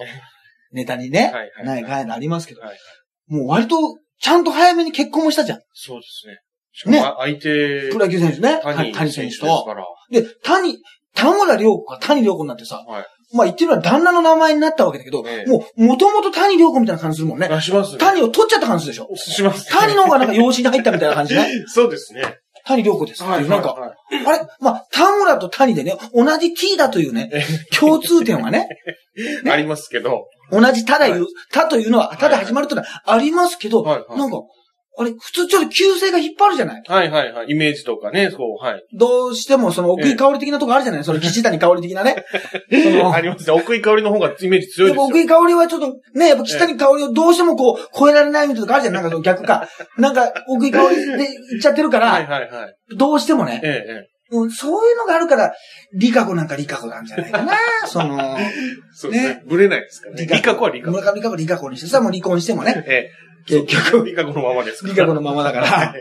[0.71, 1.31] ネタにね、はい
[1.67, 2.79] はいないありますけど、はいはい
[3.27, 3.77] もう割と、
[4.19, 5.59] ちゃんと早めに結婚もしたじゃん。
[5.73, 6.39] そうですね。
[6.73, 8.59] しかもねあ相手、プロ野球選手ね。
[8.63, 9.63] 谷谷選手と。
[9.63, 9.85] から。
[10.09, 10.77] で、谷、
[11.13, 13.05] 田村良子が谷良子になってさ、はい。
[13.33, 17.47] まあ言ってみれば旦那の名前になったわけだけど、ええもう、もともと谷良子みたいな感じするもんね。
[17.47, 17.97] あ、しますね。
[17.97, 19.09] 谷を取っちゃった感じでしょ？
[19.15, 19.69] します。
[19.71, 21.47] 谷の方がなんか養子に入ったみたいな感じね。
[21.67, 22.37] そうですね。
[22.65, 23.49] 谷良子ですっていう。
[23.49, 23.91] なんか、はい
[24.25, 24.39] あれ？
[24.61, 27.29] まあ、田村と谷でね、同じ T だというね、
[27.77, 28.67] 共通点はね、
[29.43, 30.27] ね ありますけど。
[30.51, 34.37] 同じただ言う、はたというのは、たで始まるというのはありますけど、はいはいなんか、
[34.95, 36.83] あれ、普通ちょっと旧姓が引っ張るじゃない？
[36.87, 37.47] はいはいはい。
[37.49, 38.83] イメージとかね、そう、はい。
[38.93, 41.03] どうしてもその奥井香り的なとこあるじゃない？
[41.03, 42.23] その岸谷香り的なね。
[43.13, 43.53] ありますね。
[43.53, 45.03] 奥井香りの方がイメージ強いですよ。
[45.03, 48.93] 奥井香りはちょっとね、やっぱ岸谷香りをどうしてもこう、超えられないみたいなとこあるじゃん。
[48.95, 49.67] なんかその逆か。
[49.97, 51.25] なんか、奥井香りで言
[51.59, 52.75] っちゃってるかはいら、はいはい。
[52.95, 54.09] どうしてもね、ええ、ええ。
[54.35, 55.53] うん、そういうのがあるから、
[55.93, 57.53] リカ子なんかリカ子なんじゃないかな。
[57.87, 58.37] その、
[58.95, 59.43] そうですねね。
[59.47, 60.25] ぶれないですからね。
[60.25, 60.97] リカ子はリカ子。
[60.97, 63.09] 村上リカ子リカ子にしてさ、もう離婚してもね、え
[63.45, 63.65] 結え。
[63.65, 64.85] 局、リカ子のままです。
[64.85, 65.93] リカ子のままだから、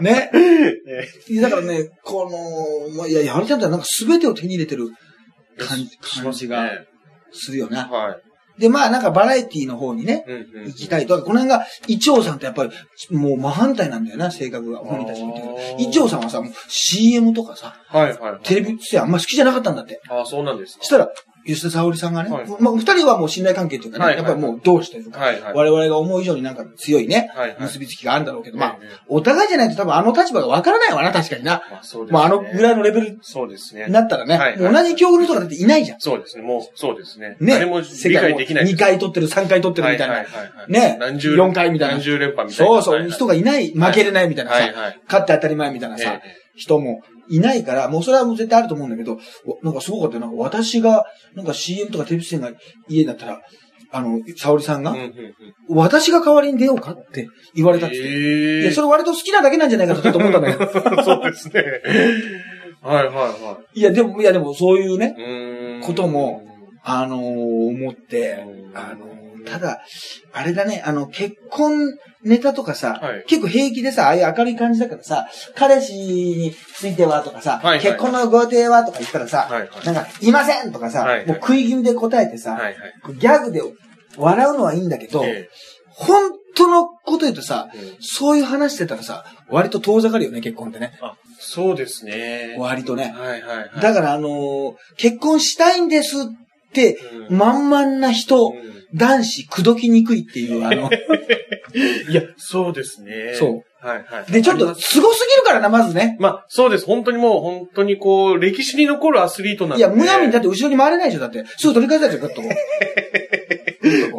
[0.00, 0.30] ね。
[0.34, 2.28] えいやだからね、こ
[2.90, 4.88] の、まあいや、やわらちゃんってなんか全てを手に入れてる
[5.58, 5.78] え感
[6.22, 6.70] 感じが
[7.32, 7.88] するよな。
[7.88, 8.20] はい。
[8.60, 10.66] で、まあなんかバラエティの方にね、うんうん。
[10.66, 11.22] 行きたいと。
[11.22, 12.70] この辺が、一応さんってやっぱり、
[13.10, 14.80] もう真反対なんだよな、性格が。
[14.80, 18.40] 本人たち見てるあー一応さんはさ、もう CM とかさ、はいはいはい。
[18.42, 20.00] テレビ出演あんま好きじゃなかったんだって。
[20.10, 21.08] ああ、そうなんですかそしたら、
[21.46, 25.54] 吉田沙保里さんがね、はいまあ二人はもう信頼関係というかね、はいやっぱりもう同志というか、はいはい。
[25.54, 27.60] 我々が思う以上になんか強いね、はいはい。
[27.60, 31.62] 結びつきがあるんだろうけど、まあ、ええお互いじゃないと多分あの立場がわからないわな、確かにな。
[31.70, 32.18] まあそうですね。
[32.18, 33.92] まああのぐらいのレベルそうですねに。
[33.92, 36.00] なったらね、はいもう同じ境遇の人がだっていないじゃん。
[36.00, 36.42] そうですね。
[36.42, 37.36] もう、そうですね。
[37.40, 37.54] ね。
[37.54, 38.76] 誰も理解できないです。
[38.76, 40.14] 2回取ってる、3回取ってるみたいな。
[40.14, 42.82] はいはいはいはいね何十4回みたいな何十連覇みたいな。
[42.82, 45.00] そうそう、人がいない、負けれないみたいなさ、はいはい。
[45.06, 50.20] 勝って当たり前みたいなさ、ええ人もいないから、もうそれはもう絶対あると思うんだけど、おなんかすごかったよ。
[50.20, 52.50] なんか私が、なんか CM とかテレビ出演が
[52.88, 53.40] 家だったら、
[53.92, 54.94] あの、沙織さんが、
[55.68, 57.96] 私が代わりに出ようかって言われたって。
[57.96, 58.00] い
[58.62, 60.70] えや、それ割と好きなだけなんじゃないかとちょっと思ったんだけど。
[61.02, 61.64] そうですね。
[62.82, 65.16] はいはいはいや、でも、いや、でもそういうね、
[65.82, 66.42] ことも、
[66.82, 69.80] あのー思って、うんあのーただ、
[70.32, 82.74] あれだね、あの、結婚ネタとかさ、はい結構平気でさ、ああいう明るい感じだからさ、彼氏についてはとかさ、はいはい結婚のご予定はとか言ったらさ、はいはいなんか、いませんとかさ、はいはいもう食い気味で答えてさ、はいはい。
[83.18, 83.62] ギャグで
[84.16, 85.48] 笑うのはいいんだけど、え
[85.88, 90.98] 本当のこと言うとさ、えうんそういう話してたらさ、割と遠ざかるよね、結婚ってね。
[91.00, 92.56] あ、そうですね。
[92.58, 93.14] 割とね。
[93.16, 93.80] はいはいはい。
[93.80, 96.24] だからあのー結婚したいんですっ
[96.72, 96.98] て、
[97.28, 100.90] うん満々な人、うん男子、口説きにくいっていう、あの、
[102.08, 103.34] いや、そうですね。。
[103.34, 104.32] そうはいはい。
[104.32, 106.16] で、ちょっと、すごすぎるからな、まずね。
[106.20, 106.84] まあ、そうです。
[106.84, 109.80] 本当にもう、本当にこう、歴史に残るアスリートなんで。
[109.80, 111.44] いや、むやみにだって後ろに回れないでしょ、だって。
[111.56, 112.52] すぐ取り返されちゃう、グッとこう。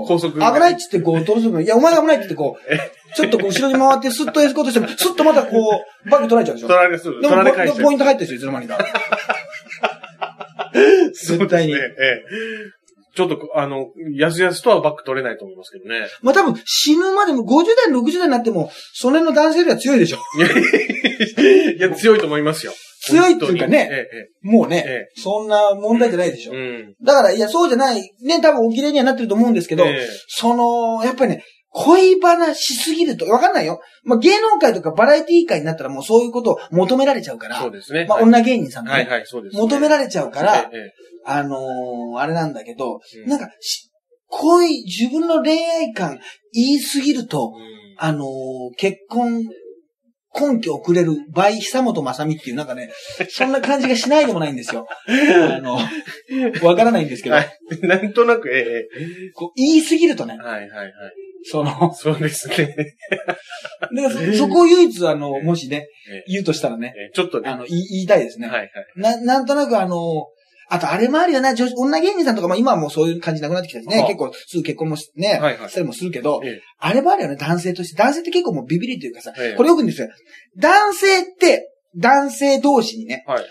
[0.08, 0.34] 高速。
[0.34, 6.68] 危ないっつってこう、どうするのいや、お前が危ないって言ってこう、ちょっとこう後ろに回ってスッとエスコートしても、スッとまたこう、バッグ取られちゃうでしょ。
[6.68, 7.22] 取られする。
[7.22, 8.78] でもポ取られ返してポイント入ってるでしょ、いつの間にか。
[11.14, 11.76] 絶対に
[13.16, 16.08] ちょっと、あの、やすやすとはバック取れないと思いますけどね。
[16.22, 20.18] まあ多分死ぬまでも50代、60代になっても、その辺の男性よりは強いでしょ。
[21.78, 22.74] いや、強いと思いますよ。
[23.02, 26.54] 強いっていうかねええもうね、えそんな問題じゃないでしょ。
[26.54, 26.96] えうん。
[27.04, 31.44] だから、いや、そうじゃない、ね、多分お綺麗にはなってると思うんですけど、ええその、やっぱりね、
[31.74, 33.82] 恋話しすぎると、わかんないよ。
[34.04, 38.06] まあ、芸能界とかバラエティ界になったらもうそういうことを求められちゃうから、そうですね。
[38.08, 39.62] まあ、はい女芸人さんがね、はいはい、そうです、ね。
[39.62, 40.92] 求められちゃうから、ええ
[41.24, 43.90] あのーあれなんだけど、うんなんかし、
[44.28, 46.20] 恋、自分の恋愛観
[46.54, 47.62] 言いすぎると、うん
[47.98, 48.28] あのー
[48.78, 49.44] 結婚、
[50.34, 52.90] 根拠をくれる倍久本雅美っていうなんかね、
[53.30, 54.88] そんな感じがしないでもないんですよ。
[55.08, 55.78] あの、
[56.64, 57.50] わからないんですけど、はい。
[57.82, 58.88] なんとなく、え
[59.34, 60.94] こう言いすぎるとねえ、はいはいはい。
[61.44, 62.56] その、そうですね。
[63.96, 67.50] でそそこを唯一あの、もしねええ、言うとしたらね、ええちょっとね。
[67.50, 68.48] あの、言い言いたいですね。
[68.48, 68.70] はいはい。
[68.96, 70.28] な、なんとなくあの、
[70.70, 77.98] あとあれもあるよな、女子、女芸人さんとかも今はもうそういう感じなくなってきたしね、はあ結構すぐ結婚もしね、はいはいしたりもするけど、ええあれもあるよね、男性として。
[77.98, 80.08] 男性って結構もうビビりというかさ、ええこれよく言うんですよ。
[80.58, 83.46] 男性って、男性同士にね、はい。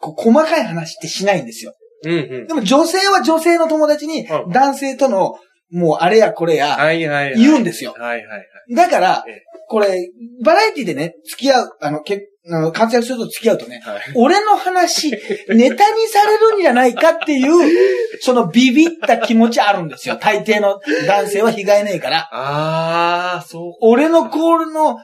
[0.00, 1.74] こう細かい話ってしないんですよ。
[2.04, 2.46] うんうん。
[2.46, 5.34] でも女性は女性の友達にう、ん男性との、
[5.74, 7.38] もうあれやこれや、はいはいはい。
[7.38, 7.94] 言うんですよ。
[7.98, 8.74] はいはいはい。
[8.74, 10.10] だからええ、これ、
[10.44, 14.00] バラエティでね、付き合う、あの、けあの活躍すると付き合うとね、はい。
[14.14, 15.10] 俺の話、
[15.48, 20.16] ネタにされるんじゃないかっていう、そのビビった気持ちあるんですよ。
[20.16, 22.28] 大抵の男性は被害ねえから。
[22.32, 23.72] あー、そう。
[23.80, 24.98] 俺のコールの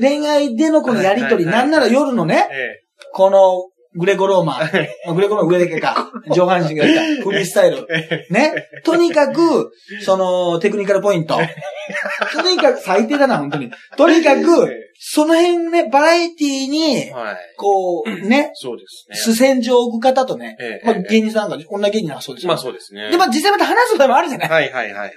[0.00, 2.82] 恋愛でのこのやりとり、はいはいはいなんなら夜のね、え
[3.14, 4.60] このグレコローマ
[5.14, 7.86] グレコローマン上だけか、上半身がいた、フリースタイル。
[7.90, 8.26] え。
[8.32, 8.54] ね？
[8.84, 9.70] とにかく、
[10.02, 11.38] その、テクニカルポイント。
[12.32, 13.70] とにかく、最低だな、本当に。
[13.96, 17.36] とにかく、その辺ね、バラエティに、はい。
[17.56, 19.16] こう、ね、そうですね。
[19.16, 22.48] 主戦場を置く方とね、ええまあ芸人さんが、女芸人はそうですよ。
[22.48, 23.10] まあそうですね。
[23.10, 25.12] で、まあ実際また話す場合もあるじゃないはいはいはいはい。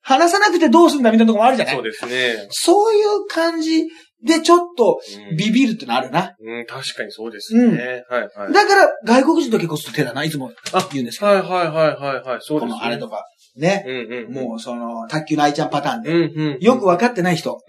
[0.00, 2.46] 話さなくてどうするんだみたいなところもあるじゃないそうですね。
[2.50, 3.84] そういう感じ
[4.24, 5.00] でちょっと
[5.30, 6.34] うんビビるってのあるな。
[6.40, 8.04] うん、確かにそうですね。
[8.08, 8.52] はいはい。
[8.52, 10.52] だから外国人と結婚する手だな、いつも
[10.92, 11.30] 言うんですけど。
[11.30, 12.38] はいはいはいはいはい。
[12.40, 12.80] そうこですね。
[12.80, 13.24] のあれとか。
[13.56, 13.84] ね。
[13.86, 13.94] うん
[14.26, 14.48] うん。
[14.48, 16.12] もうその、卓球の愛ちゃんパターンで。
[16.12, 16.60] うんうん。
[16.60, 17.60] よく分かってない人。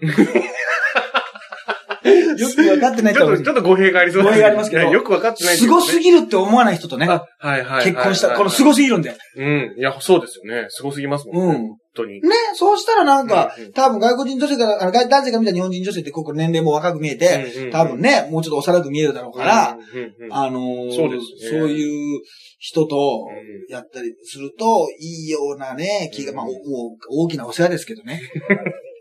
[2.36, 7.84] よく分かってないちょっと、ちょっと語弊がありそう語弊がありますけどよくわかってないすごすぎぎるって思わない人とね、あ、はいはいはい。
[7.84, 8.30] 結婚した。
[8.30, 9.16] このすごごすぎるんで。
[9.36, 9.74] うん。
[9.76, 10.66] いや、そうですよね。
[10.68, 11.54] すごすぎますもんね。
[11.54, 12.22] うん本当に。
[12.22, 19.76] ね、そうしたらなんか多分外国人女性から、あの外男性が見た日本人女性ってここ年齢も若く見えて、多分ね、もうちょっと幼く見えるだろうから、
[20.30, 22.20] あのーそうですねそういう
[22.60, 26.46] 人とうんやったりすると、いいようなね、気が、まあ、
[27.10, 28.22] 大きなお世話ですけどね。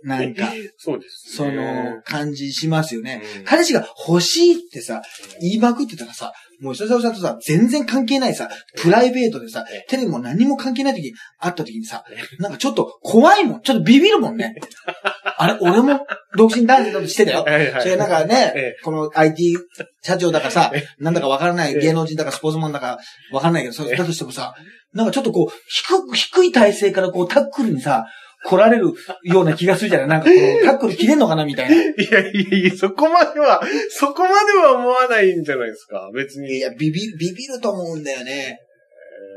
[0.04, 1.56] なんか、 そうですそね。
[1.96, 3.22] の、感じしますよね。
[3.38, 5.02] うん彼氏が欲しいってさ、
[5.42, 12.04] 言いまくってたらさ、もう吉田さんとさ、全然関係ないさ、プライベートでさええ、テレビも何も関係ない時に会った時にさ、
[12.38, 13.62] なんかちょっと怖いもん。
[13.62, 14.56] ちょっとビビるもんね。
[15.38, 16.06] あれ、俺も
[16.38, 17.46] 独身男性だとしてたよ。
[17.82, 19.58] それなんかね、えこの IT
[20.02, 23.00] 社長だかさえ、なんだかわからないええ芸能人だかスポーツマンだか
[23.32, 24.54] わかんないけど、それだとしてもさ、
[24.94, 28.06] なんかちょっとこう、低く、低い体勢からこうタックルにさ、
[28.46, 31.76] 来られるような気がするじゃないなんかこのタックル切れんのかなみたいな。
[31.76, 36.10] いいやいやいや、そこまでは、そこまでは思わないんじゃないですか。
[36.16, 36.60] 別に。
[36.60, 38.60] や、ビビ、ビビると思うんだよね。
[38.62, 38.70] えー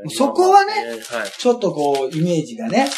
[0.09, 1.31] そこはねはい。
[1.38, 2.88] ちょっとこう、イメージがね、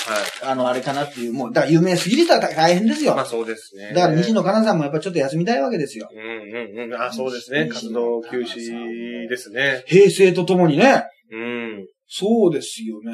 [0.43, 3.05] はあの、あれかなっていう、もう、だから有名すぎる人は大変ですい。
[3.05, 3.15] よ。
[3.15, 3.93] まあそうですね。
[3.95, 6.09] だから西野カナさんもやっぱちょっと休みたいわけですよ。
[6.11, 7.03] うんうんうん。
[7.03, 7.69] あ、そうですね。
[7.69, 9.83] 活動休止ですね。
[9.87, 11.05] 平成とともにね。
[11.31, 11.87] うん。
[12.09, 13.13] そうですよね。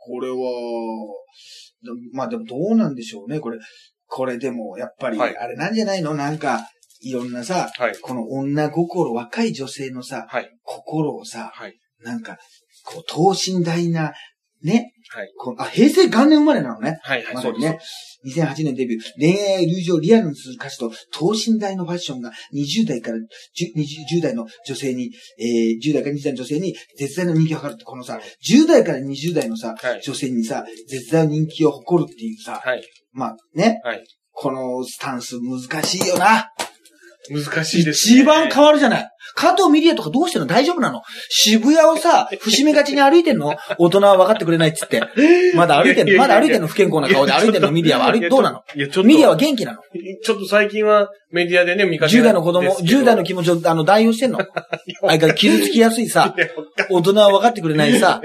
[0.00, 0.42] これは、だ
[2.12, 3.40] まあでもどうなんでしょうね。
[3.40, 3.58] これ、
[4.06, 6.14] これでもやっぱり、はいあれなんじゃないの？
[6.14, 6.60] なんか、
[7.00, 7.98] いろんなさ、はい。
[8.00, 10.50] この女心、若い女性のさ、はい。
[10.62, 11.78] 心をさ、はい。
[12.02, 12.38] なんか、
[12.84, 14.12] こう、等身大な、
[14.66, 14.92] ね。
[15.08, 15.32] はい。
[15.38, 16.98] こうあ、平成元年生まれなのね。
[17.02, 17.22] はい。
[17.22, 17.34] はい。
[17.34, 17.78] まですね。
[18.26, 19.02] 2008年デビュー。
[19.18, 23.20] 恋愛友情リアルにする歌詞と等身大のファッションが20代から 10,
[23.76, 30.00] 20 10代の女性に、えー、10代から20代の女性に絶大な人気を測るって、このさ、10代から20代のさ、はい。
[30.02, 32.82] 女性にさ、絶大な人気を誇るっていうさ、はい。
[33.12, 34.04] まあね、はい。
[34.32, 36.50] このスタンス難しいよな。
[37.30, 38.20] 難しいですね。
[38.20, 39.08] 一番変わるじゃない。
[39.36, 40.46] 加藤ミリアとかどうしてんの？
[40.46, 41.02] 大丈夫なの？
[41.28, 43.54] 渋谷をさ、伏目がちに歩いてんの？
[43.78, 45.02] 大人は分かってくれないっつって。
[45.54, 46.16] まだ歩いてんの？
[46.16, 47.70] まだ歩いてんの不健康な顔で歩いてんの？
[47.70, 48.62] ミリアは歩いて、どうなの？
[48.74, 49.04] いや、ちょっと。
[49.04, 49.78] ミリアは元気なの？
[50.24, 53.00] ちょっと最近はメディアでね、見かけ10代の子供、ですけど。
[53.00, 54.38] 10代の気持ちをあの代用してんの？
[55.06, 56.34] 相から傷つきやすいさ、
[56.90, 58.22] 大人は分かってくれないさ、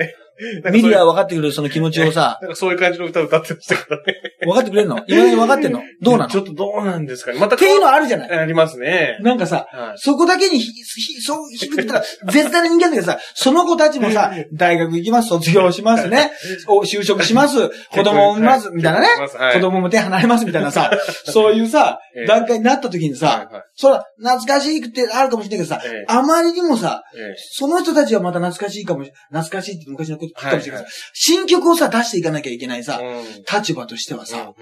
[0.71, 4.03] ミリアは分かってくれるその気持ちをさ、 なんかそういう感じの歌歌ってましたからね。
[4.43, 5.03] 分かってくれんの？
[5.07, 5.81] 今に分かってんの？
[6.01, 6.29] どうなの？
[6.29, 7.39] ちょっとどうなんですかね。
[7.39, 9.17] またっていうのあるじゃないありますね。
[9.21, 9.97] なんかさ、はい。
[9.97, 12.01] そこだけにひ、ひ、そう、低くったら、
[12.31, 16.31] 絶対な人間だけどさ、その子たちもさ、大学行きます、卒業しますね、
[16.67, 19.07] お就職します、子供を産みます、みたいなね。
[19.37, 20.91] はい子供も手離れます、みたいなさ、
[21.25, 30.85] そういうさええ、段階になった時にさ、はいはいそら、懐かしくってあるかもしれないけどさええ、あまりにもさ、えその人たちはまた懐かしいかもし、懐かしいって昔のことかもしれない。
[31.13, 33.23] 新曲をさ、出していかなきゃいけないさ、うん。
[33.51, 34.53] 立場としてはさ、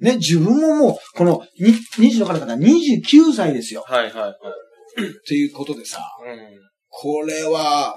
[0.00, 3.84] ね、自分ももう、この、に2児の方々29歳ですよ。
[3.86, 4.30] はいはいはい。
[4.30, 4.34] っ
[5.26, 6.38] ていうことでさ、うん。
[6.88, 7.96] これは、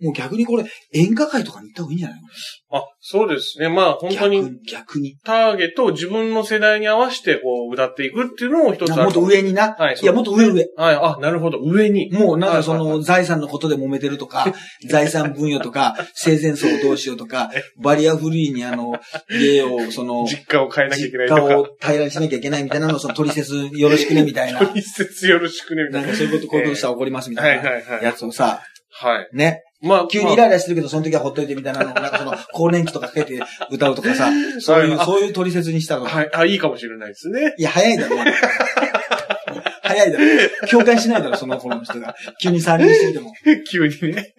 [0.00, 2.78] もう逆にこれ、演歌会とかに行った方がいいんじゃないの？
[2.78, 3.68] あ、そうですね。
[3.68, 5.16] まあ本当に逆逆に。
[5.24, 9.02] ターゲットを自分の世代に合わせてこう歌っていくっていうのも一つある。
[9.04, 9.74] もっと上にな？
[9.78, 10.68] はいいや、もっと上上。
[10.76, 11.58] はい、あ、なるほど。
[11.62, 12.10] 上に。
[12.12, 14.52] もうなんかその財産のことで揉めてるとか、
[14.90, 17.50] 財産分与とか、生前葬をどうしようとか、
[17.82, 18.98] バリアフリーにあの、
[19.30, 21.68] 家をその、実家を変えなきゃいけない実家を。
[21.80, 24.60] 平らにしなきゃいけないみたいなのをその取説よろしくねみたいな。
[24.74, 26.06] 一節よろしくね、みたな。
[26.06, 28.60] ないんかそういうこと、こういうことしたら怒りますみたいなはいはいはいやつをさ、
[28.98, 29.28] はい。
[29.32, 29.62] ね？
[29.82, 36.06] まあ、急にイライラしてるけど、その時はほっといてみたいなのを、 なんかその、更年期とかかけて歌うとかさ、そういう、はいそういう取説にしたの。
[36.06, 37.54] はい、あ、いいかもしれないですね。
[37.58, 38.16] いや、早いだろ。
[39.82, 40.68] 早いだろ。
[40.68, 42.14] 共感しないだろ、その頃の人が。
[42.42, 43.32] 急に参入してきても。
[43.70, 44.34] 急にね。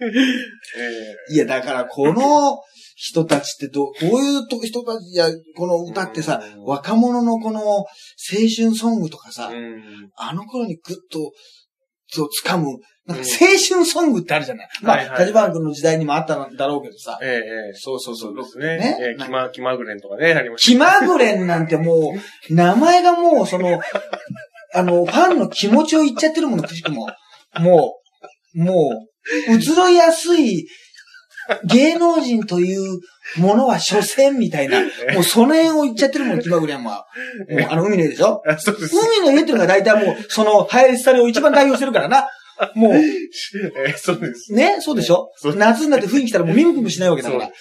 [1.30, 2.60] えいや、だから、この
[2.96, 7.86] 人たちってど、どういうと人たちや、この歌ってさうん、若者のこの青
[8.56, 10.10] 春ソングとかえさ、うん。
[10.16, 11.32] あの頃にグッと、
[12.10, 14.70] そう、掴む、なんかうん青春ソングってあるじゃない。
[14.82, 17.18] まあ、立花君の時代にもあったんだろうけどさ。
[17.22, 17.34] えええ
[17.72, 18.36] えそうそうそう。
[18.36, 18.78] ですね。
[18.78, 22.14] ねええ気ま、気まぐれんとかね、ありまし気まぐれんなんても
[22.50, 23.82] う、名前がもう、その、
[24.74, 27.08] あの、ファンの気持ちを言っちゃってるもの、くしくも。
[27.60, 27.96] も
[28.56, 29.08] う、も
[29.50, 30.68] う、移ろいやすい、
[31.66, 33.00] 芸能人という
[33.38, 34.80] ものは所詮みたいな、
[35.14, 37.06] もうその辺を言っちゃってるもん、気まぐれんは。
[37.50, 38.42] もう、あの、海の絵でしょ？
[38.60, 38.96] そうです。
[39.22, 42.28] 海の絵っていうのが大体もう、その、流行り廃れを一番代表してるからな。
[42.74, 43.04] もう、 え
[43.90, 44.52] えそうです。
[44.54, 45.30] ね、そうでしょ？
[45.38, 47.42] そう夏になって冬に来たらもうミムクもしないわけだから。
[47.42, 47.54] だか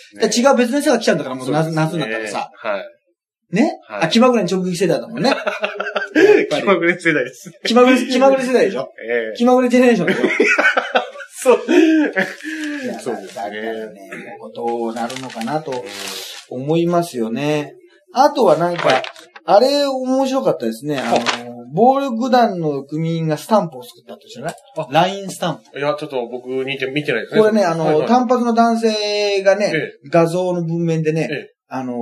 [0.43, 2.51] ら違う別の人が来ちゃうんだから、もう夏夏になったらさ。
[2.65, 2.85] ええはい。
[3.53, 5.31] ね、はいあ、気まぐれに直撃世代だもんね。
[6.51, 7.53] 気まぐれ世代です。
[7.65, 8.89] 気まぐれ、気まぐれ世代でしょ？
[9.09, 10.21] ええ気まぐれジェネレーションでしょ？
[11.47, 11.59] そう。
[13.01, 13.51] そうですね。
[13.51, 15.85] ね、もうどうなるのかなと
[16.51, 17.75] 思いますよね。
[18.13, 19.03] あとはなんか、はい
[19.49, 20.99] あれ面白かったですね。
[20.99, 21.09] あ
[21.45, 25.79] の、暴力団の組員がスタンプを作ったって知らないあ ?LINE スタンプ。
[25.79, 27.41] いや、ちょっと僕見て、見てないですね。
[27.41, 31.95] これね、あの、はいはい単発の男性がね、え画像の文面でね、ええあの、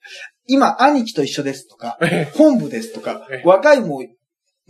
[0.48, 4.02] 今、兄貴と一緒ですとか、え本部ですとかえ、若いも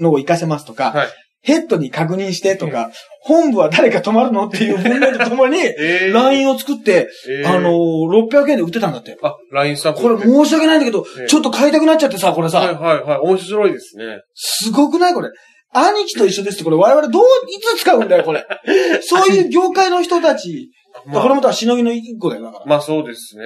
[0.00, 1.08] のを活かせますとか、はい。
[1.40, 2.90] ヘッドに確認してとか、
[3.22, 9.16] 本部は誰か泊まるのっていう文面とともに、 ええ LINE を作って、ええあの、600円で売ってたんだって。
[9.22, 10.02] あ、LINE スタンプ。
[10.02, 13.18] これ申し訳ないんだけどええ、ちょっと買いたくなっちゃってさ、これはいさ、はいはい。
[13.20, 14.04] 面白いですね。
[14.34, 15.14] すごくない？
[15.14, 15.28] これ。
[15.72, 18.44] 兄貴と一緒ですって、これ我々どう、いつ使うんだよ、これ。
[19.02, 20.70] そういう業界の人たち、
[21.06, 22.66] まあこれもたしのぎの一個だよ、だから。
[22.66, 23.44] まあそうですね。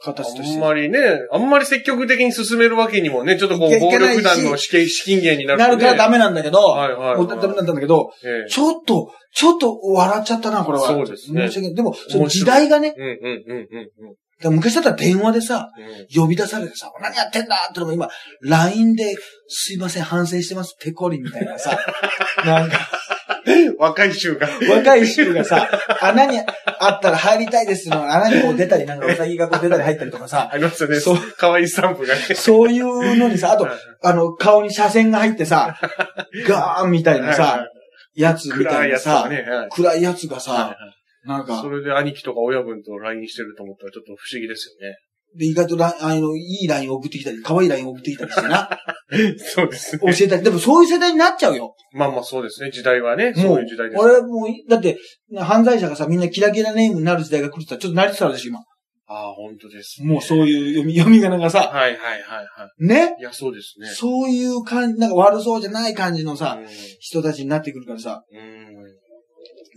[0.00, 0.98] 形としてあんまりね、
[1.30, 6.14] あんまり積極的に進めるわけにもね、ちょっとこ、いう暴力団の資金資金源になるなるからダメ。
[6.14, 10.86] メなんだけど、はいはいはいもうダメなんだけど、ええちょっと、ちょっと笑っちゃったな、これは。
[10.86, 11.74] そうですね申し訳ない。
[11.74, 14.14] でも、その時代がね、うんうんうんうんうん。
[14.42, 18.08] だ昔だったら電話でさ、うん呼び出されてさ、何やってんだってのも今、
[18.42, 19.16] LINE で、
[19.48, 21.78] すいません、反省してます、ペコリみたいなさ、
[22.44, 22.78] なんか、
[23.78, 24.48] 若い衆が。
[24.70, 25.68] 若い衆がさ、
[26.00, 28.10] 穴にあったら入りたいですの。
[28.12, 31.00] 穴にこう出たり、なんかウサギがこう出たり入ったりとかさ、ありますよね。
[31.00, 31.18] そう。
[31.18, 32.20] かわいいスタンプがね。
[32.34, 35.76] そういうのにさ、あとはい、あの、顔に斜線が入ってさ、
[36.46, 37.66] ガーンみたいなはいさ、
[38.14, 39.30] やつみた暗いいなさ、
[39.70, 40.76] 暗いやつがさ、
[41.24, 41.60] なんか。
[41.60, 44.96] そ、れで兄貴とか親分と LINE してると思ったらちょっと不思議ですよね。
[45.36, 48.68] で、意外とラあの、いいラインを送ってきたり、可愛いラインを送ってきたりしてな、
[49.38, 51.74] そうです教えたり、でもそういう世代になっちゃうよ。
[51.92, 52.70] まあまあそうですね。
[52.70, 53.30] 時代はね。
[53.30, 54.02] もそうういう時代です。
[54.02, 54.98] 俺もう、だって、
[55.36, 58.60] 犯罪者がさ、みんなキラキラネームになる時代が来るって言ったらちょっと慣れてたでしょ、今。
[59.06, 60.08] ああ、本当です、ね。
[60.08, 62.86] もうそういう読み、 読み仮名がさ、はいはいはいはい。
[62.86, 63.16] ね？
[63.20, 63.88] いや、そうですね。
[63.88, 66.66] そういう感じ、なんか悪そうじゃない感じのさ、うん
[67.00, 68.74] 人たちになってくるからさ、うん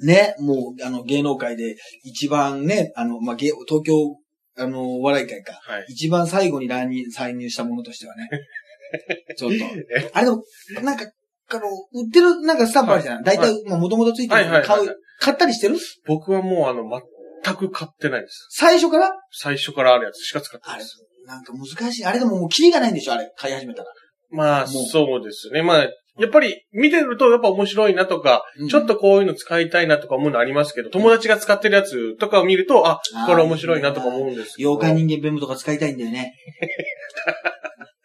[0.06, 3.94] ね、もう、あの、芸能界で一番ね、あの、まあ、芸、東京、
[4.58, 5.54] あの、お笑い界か。
[5.64, 5.86] はい。
[5.90, 8.30] 一番最後に乱入、参入したものとしてはね。
[9.38, 9.66] ちょっと。
[10.14, 10.44] あれでも、
[10.84, 11.06] なんか、
[11.50, 11.62] あの、
[11.94, 13.24] 売ってる、なんかスタンプあるじゃん。
[13.24, 15.78] 大体、まあ、もともとついてるはいはいはい買う、買ったりしてる？
[16.06, 16.84] 僕はもうあの、
[17.44, 18.48] 全く買ってないです。
[18.52, 19.12] 最初から？
[19.32, 22.06] 最初からあるやつしか使ってなあれいです。、なんか難しい。
[22.06, 23.90] あれでももうキリがないんでしょあれ、買い始めたら。
[24.30, 25.62] まあ、そうですね。
[25.64, 25.88] まあ、
[26.20, 34.72] やっぱり見てるとやっぱ面白いなとか、うんちょっとこういうの使いたいなとか思うのありますけど、友達が使ってるやつとかを見ると、あ、これ面白いなとか思うんですけど。
[34.72, 36.34] 妖怪人間弁務とか使いたいんだよね。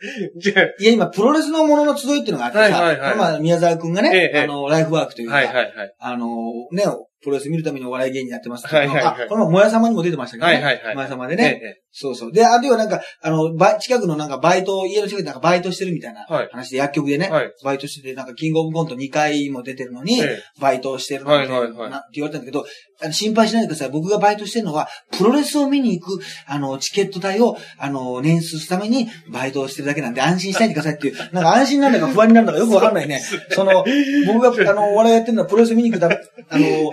[0.37, 5.95] じゃいや、今、プロレスのものの集いっていうのがあってさ、はいはいはいまあ、宮沢くんがね、ええあの、ライフワークというあ、か、はいはいはい。
[5.99, 6.29] あの、
[6.73, 6.85] ね、
[7.23, 10.55] プロレス見るためにお笑い芸人やってますってはいはいはいあ、この前、もや様にも出てましたけどね。
[10.55, 10.95] はいはいはい。
[10.97, 11.61] もや様でえね。
[11.63, 12.33] えそうそう。
[12.33, 17.53] で、あるいはなんか、あの、バイ近くのなんかバイト、家の近くでなんかバイトしてるみたいなはい話で、薬局でね、はい。
[17.63, 22.65] バイトしてて、なんかキングオブコント2回も出てるのに、えバイトをしてるのはいはいはいなって言われたんだけど、
[23.03, 23.91] あの心配しないでください。
[23.91, 24.89] 僕がバイトしてるのは、
[25.19, 33.21] プロレスを見に行く、あの、チケット代を、あの、捻出するためにバイトをしてるだけなんで安心しないでくださいっていう、なんか安心なんだか不安になるのかよくわかんないね。
[33.51, 33.85] その、
[34.27, 36.17] 僕が、あの、お笑いやってるのはプロレス見に行くため、
[36.49, 36.93] あの、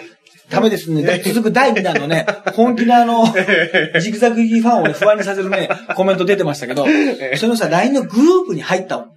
[0.50, 1.22] ためですね。
[1.24, 3.26] 続く第2弾のね、 本気なあの、
[4.00, 6.86] ジグザグファンをね、不安にさせるね、 コメント出てましたけど、
[7.38, 9.08] そのさ、LINE のグループに入ったの。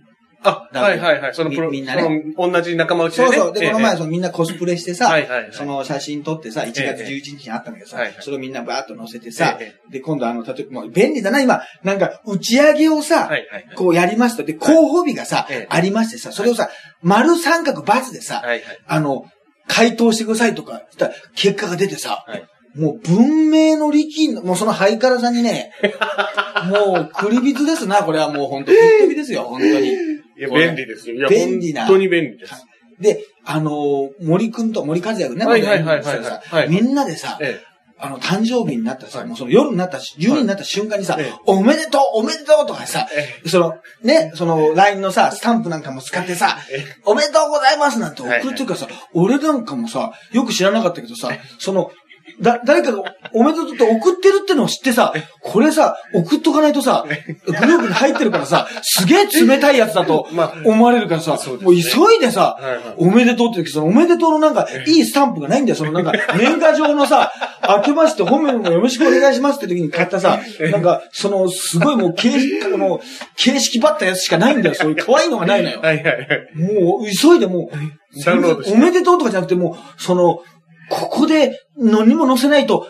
[0.44, 1.34] あ、はいはいはい。
[1.34, 3.28] そのプロ、みみんなね同じ仲間内でね。
[3.28, 3.52] そうそう。
[3.52, 5.48] で、この前、えそのみんなコスプレしてえさ、はいはいはい。
[5.52, 13.68] その写真撮ってさ、1月ええ11日にあったんだけどさはいはい、それをみんなバーッと載せてさええ、で、今度あの、例えば、もう便利だな、今、なんか、打ち上げをさは、いはい。
[13.76, 14.42] こうやりますと。
[14.42, 16.70] で、候補日がさええ、ありましてさ、それをさ、
[17.02, 18.62] 丸三角×でさ、はいはい。
[18.86, 19.26] あの、
[19.72, 22.44] 回答してくださいとか、たら結果が出てさはい、
[22.74, 25.72] もう文明の力の、もうそのハイカラさんにね、
[26.68, 29.88] もう、クリビツですな、これはもう本当びっ飛びですよ、本当に。
[29.88, 29.94] い
[30.38, 31.28] や、便利ですよ。
[31.28, 32.54] 便利な本当に便利です。
[33.00, 37.60] で、あのー森くんと、森和也くんね、はいはいはいはいはいみんなでさ、え
[38.05, 39.28] あの、誕生日になったさ、はい。
[39.28, 41.32] もうその夜になったし、夜になった瞬間にさ、ええ。
[41.46, 43.40] おめでとうおめでとうとかさ、え。
[43.44, 43.48] え。
[43.48, 46.84] その、ね、その、LINE のさ、スタンプなんかも使ってさ、え。
[47.05, 51.30] おめでとうございますなんて送るときはさ、俺なんかもさ、よく知らなかったけどさ、
[51.61, 51.92] その、
[52.40, 53.02] だ、誰かが
[53.32, 57.04] おめでとうって送ってるってのを知ってさ、これさ、送っとかないとさ、
[57.44, 61.80] グループに入ってるからさ、すげえ冷たいやつだと まあ思われるからさ、もう急
[62.16, 62.58] いでさ。
[62.96, 65.76] おめでとうって時、そのおめでとうのなんか、いいスタンプがないんだよ。
[65.76, 67.32] そのなんか、 年賀状のさ、
[67.76, 73.00] 明けまして本名もよろしくお願いしますって時に買ったさ、なんか、その、すごいもう、形式、この、
[73.36, 74.74] 形式ばったやつしかないんだよ。
[74.74, 75.80] そういう可愛いのがないのよ。
[75.80, 76.26] はいはいはい。
[76.56, 80.40] もう、急いでもう、おめでとうとかじゃなくてもう、その、
[80.88, 82.86] ここで何も載せないと、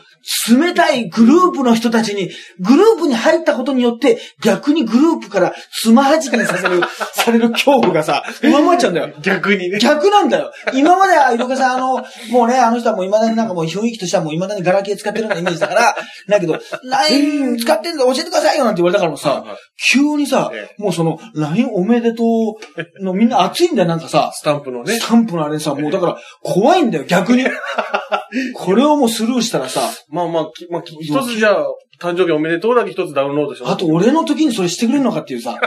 [0.49, 6.81] 冷たいグループの人たちに、グループに入ったことによって、逆にグループからつまはじきにさせる、
[7.14, 9.11] される恐怖がさ、上回っちゃうんだよ。
[9.20, 9.79] 逆にね。
[9.79, 10.53] 逆なんだよ。
[10.75, 15.97] 今までは、いろかさん、あの、もうね、あの人はもう未だになんかもう雰囲気としてはもう未だにガラケー使ってるようなイメージだから、
[16.29, 19.45] だけど、LINE 使ってんだ教えてくださいよなんて言われたからもさ、
[19.93, 25.09] 急にさえ、もうその、LINE おめでとうのみんな熱いんだよ、なんかさ、スタンプのねス。
[25.09, 27.45] タンプのあれさ、もうだから怖いんだよ、逆に。
[28.55, 29.81] これをもうスルーしたらさ、
[30.13, 31.67] まあまあ、きまあ、き一つじゃあ、
[31.99, 35.59] 誕生日おめでとうだけ一つダウンロードしてあと俺の時にそれしてくれるのかっていうさ。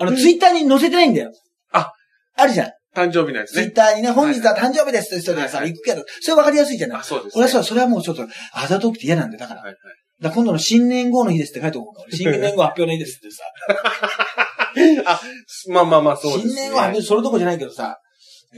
[0.00, 1.30] あの、ツイッターに載せてないんだよ。
[1.72, 1.92] あ、
[2.34, 2.70] あるじゃん。
[2.94, 3.72] 誕生日なんですツイッね。
[3.72, 7.00] ターにね、本日は誕生日ですって人でさ、はいはい行くけど、それ分かりやすいじゃない？
[7.00, 7.04] あ、。
[7.04, 9.60] そうです、俺はさ、それはもうちょっと、あざとくて嫌なんで、だから。
[9.60, 9.76] はいはい。
[10.22, 12.02] だ今度の新年号の日ですって書いておこうか。
[12.08, 13.44] 俺新年号発表の日ですってさ。
[15.12, 15.20] あ、
[15.68, 16.54] まあまあまあ、そうです、ね。
[16.54, 17.98] 新年号発表、それどころじゃないけどさ。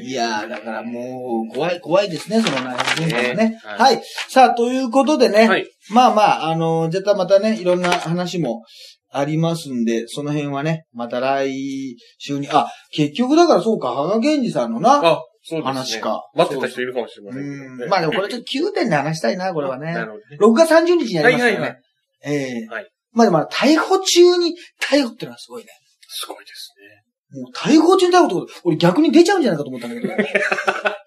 [0.01, 3.61] いやー、だからもう、怖い、怖いですね、その内容文化がね。
[3.63, 4.03] ははい。
[4.29, 5.49] さあ、ということでね。
[5.49, 5.67] はい。
[5.91, 8.65] まあまあ、あの、絶対またね、いろんな話も
[9.11, 15.63] ありますんで、その辺はね、また来週に、あ、結局だからそうか、羽賀源氏さんのな、あ、そうですね。
[15.63, 17.91] 話か待ってた人いるかもしれませんけど。
[17.91, 20.05] まあでもこれちょっと9点で話したいな、これはねな。
[20.05, 20.65] るほどね。
[20.65, 21.59] 6月30日にやりますからね。
[21.59, 21.83] はいはいはい
[22.25, 25.71] ええはいまあでも、逮捕中に逮捕ってのはすごいね。
[26.09, 27.08] すごいですね。
[27.33, 30.15] もう対抗中に逮捕ってこと、俺逆に出ちゃうんじゃないかと思ったんだけど。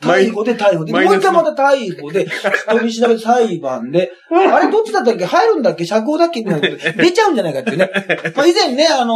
[0.00, 2.26] 逮捕で逮捕で、もう一回また逮捕で、
[2.70, 5.24] 取り調べ裁判で、あれどっちだったっけ？
[5.24, 5.84] 入るんだっけ？
[5.84, 6.40] 釈放だっけ？
[6.40, 6.82] みたいなこと。
[6.82, 7.90] で 出ちゃうんじゃないかっていうね。
[8.34, 9.14] まあ以前ね、あの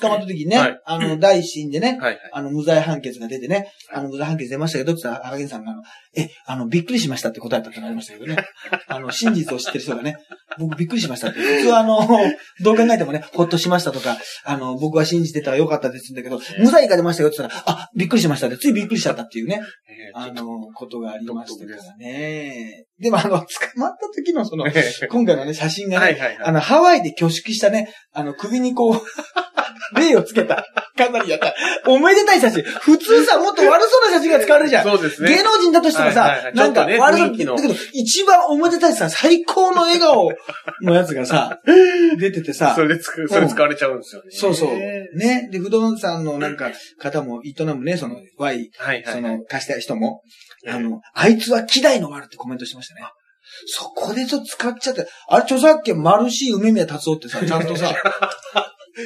[0.00, 0.80] 捕まった時にね、はい。
[0.84, 2.18] あの、大審でね、はいはい。
[2.32, 5.72] あの、無罪判決が出てね、あの、無罪判決出ましたけど、って言ったら、荒木さんが、
[6.16, 8.36] え、あの、びっくりしましたって答えたってなりましたけどね。
[8.88, 10.16] あの、真実を知ってる人がね、
[10.58, 11.38] 僕びっくりしましたって。
[11.40, 11.98] 普通はあの、
[12.62, 19.62] どう考えてもね、ほっとしましたとか、あの、僕は信じてたらよかったですんだけど、無罪が出ましたよって言ったら、あ、びっくりしましたって、ついびっくりしちゃったっていうね、えー
[20.14, 22.87] あの、ことがありましたからね。
[23.00, 23.46] でもあの、捕
[23.76, 24.70] まった時のその、と
[25.08, 26.38] 今回のね、写真がね、はいはいはい。
[26.44, 29.00] あの、ハワイで挙式したね、あの、首にこう、
[29.98, 31.54] 霊をつけた、かなりやった。
[31.86, 32.62] おめでたい写真。
[32.62, 34.84] 普通さ、もっと悪そうな写真が使われるじゃん。
[34.84, 35.28] そうですね。
[35.28, 37.56] 芸能人だとしてもさはいはいは、いなんかね悪そうだけど、
[37.92, 40.30] 一番おめでたいさ、最高の笑顔
[40.82, 41.60] のやつがさ、
[42.18, 44.30] 出ててさそ、れでつく、それ使われちゃうんですよね。
[44.30, 44.70] そうそう。
[44.70, 44.80] はい
[45.14, 45.48] ね。
[45.50, 49.14] で、不動産のなんか、方も営むね、その、Y、はいはい。
[49.14, 50.22] その、貸した人も、
[50.66, 53.02] ええあの、あいつは希代の悪ってコメントしてましたね。
[53.66, 57.94] そこでちょっと使っちゃって、あれ著作権マルシー梅宮達夫ってさ、 ちゃんとさ、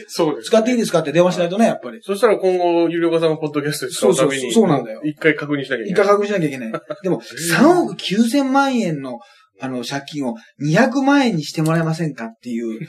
[0.08, 0.46] そうです。
[0.48, 1.98] 使っていいですかって電話しないとね、やっぱり。
[2.02, 6.06] そしたら今後、有料化さんのポッドキャストで使うために、そうそうそうなんだよ一回確認しなきゃいけ一ない。
[6.06, 6.72] 回確認しなきゃいけない。
[7.02, 9.18] でも、3億9千万円の、
[9.60, 12.80] あの、借金を200万円にしてもらえませんかっていう、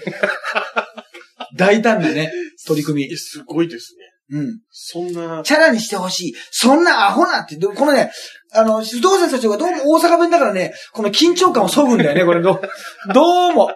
[1.56, 2.32] 大胆なね、
[2.66, 3.18] 取り組み。
[3.18, 4.13] すごいですね。
[4.34, 4.60] うん。
[4.72, 6.34] そんな、チャラにしてほしい。
[6.52, 8.12] そんなアホなって、どこのね、
[8.52, 12.62] あの、不動産社長がどうも大阪弁だからね、この緊張感を削ぐんだよね、これどう、
[13.14, 13.72] どうも。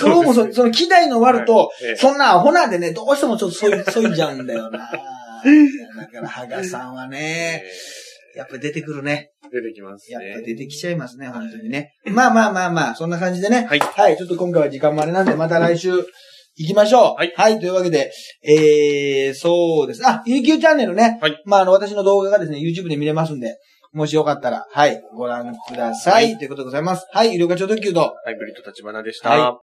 [0.00, 4.78] どうもそ、その機材の割ると、そんなアホなんでね、どうしてもちょっとそい、そいじゃうんだよな。
[4.78, 7.64] だから、ハガさんはね、
[8.36, 9.30] やっぱ出てくるね。
[9.52, 10.42] 出てきますやっぱね。
[10.46, 11.92] 出てきちゃいますね、本当にね。
[12.06, 13.66] まあまあまあまあ、そんな感じでね。
[13.68, 15.90] はいはい、ちょっと今回は時間もあれなんで、また来週
[16.54, 17.14] 行きましょう。
[17.16, 20.06] はいというわけで、えー、そうです。
[20.06, 21.18] あ、UQ チャンネルね。
[21.20, 23.58] はいまあ、あの、私の動画がですね、YouTube で見れますんで、
[23.92, 26.24] もしよかったら、はい、ご覧ください。
[26.24, 27.06] はいということでございます。
[27.12, 29.30] はい、医療課長特急と、ハイブリッド立花でした。
[29.30, 29.71] はい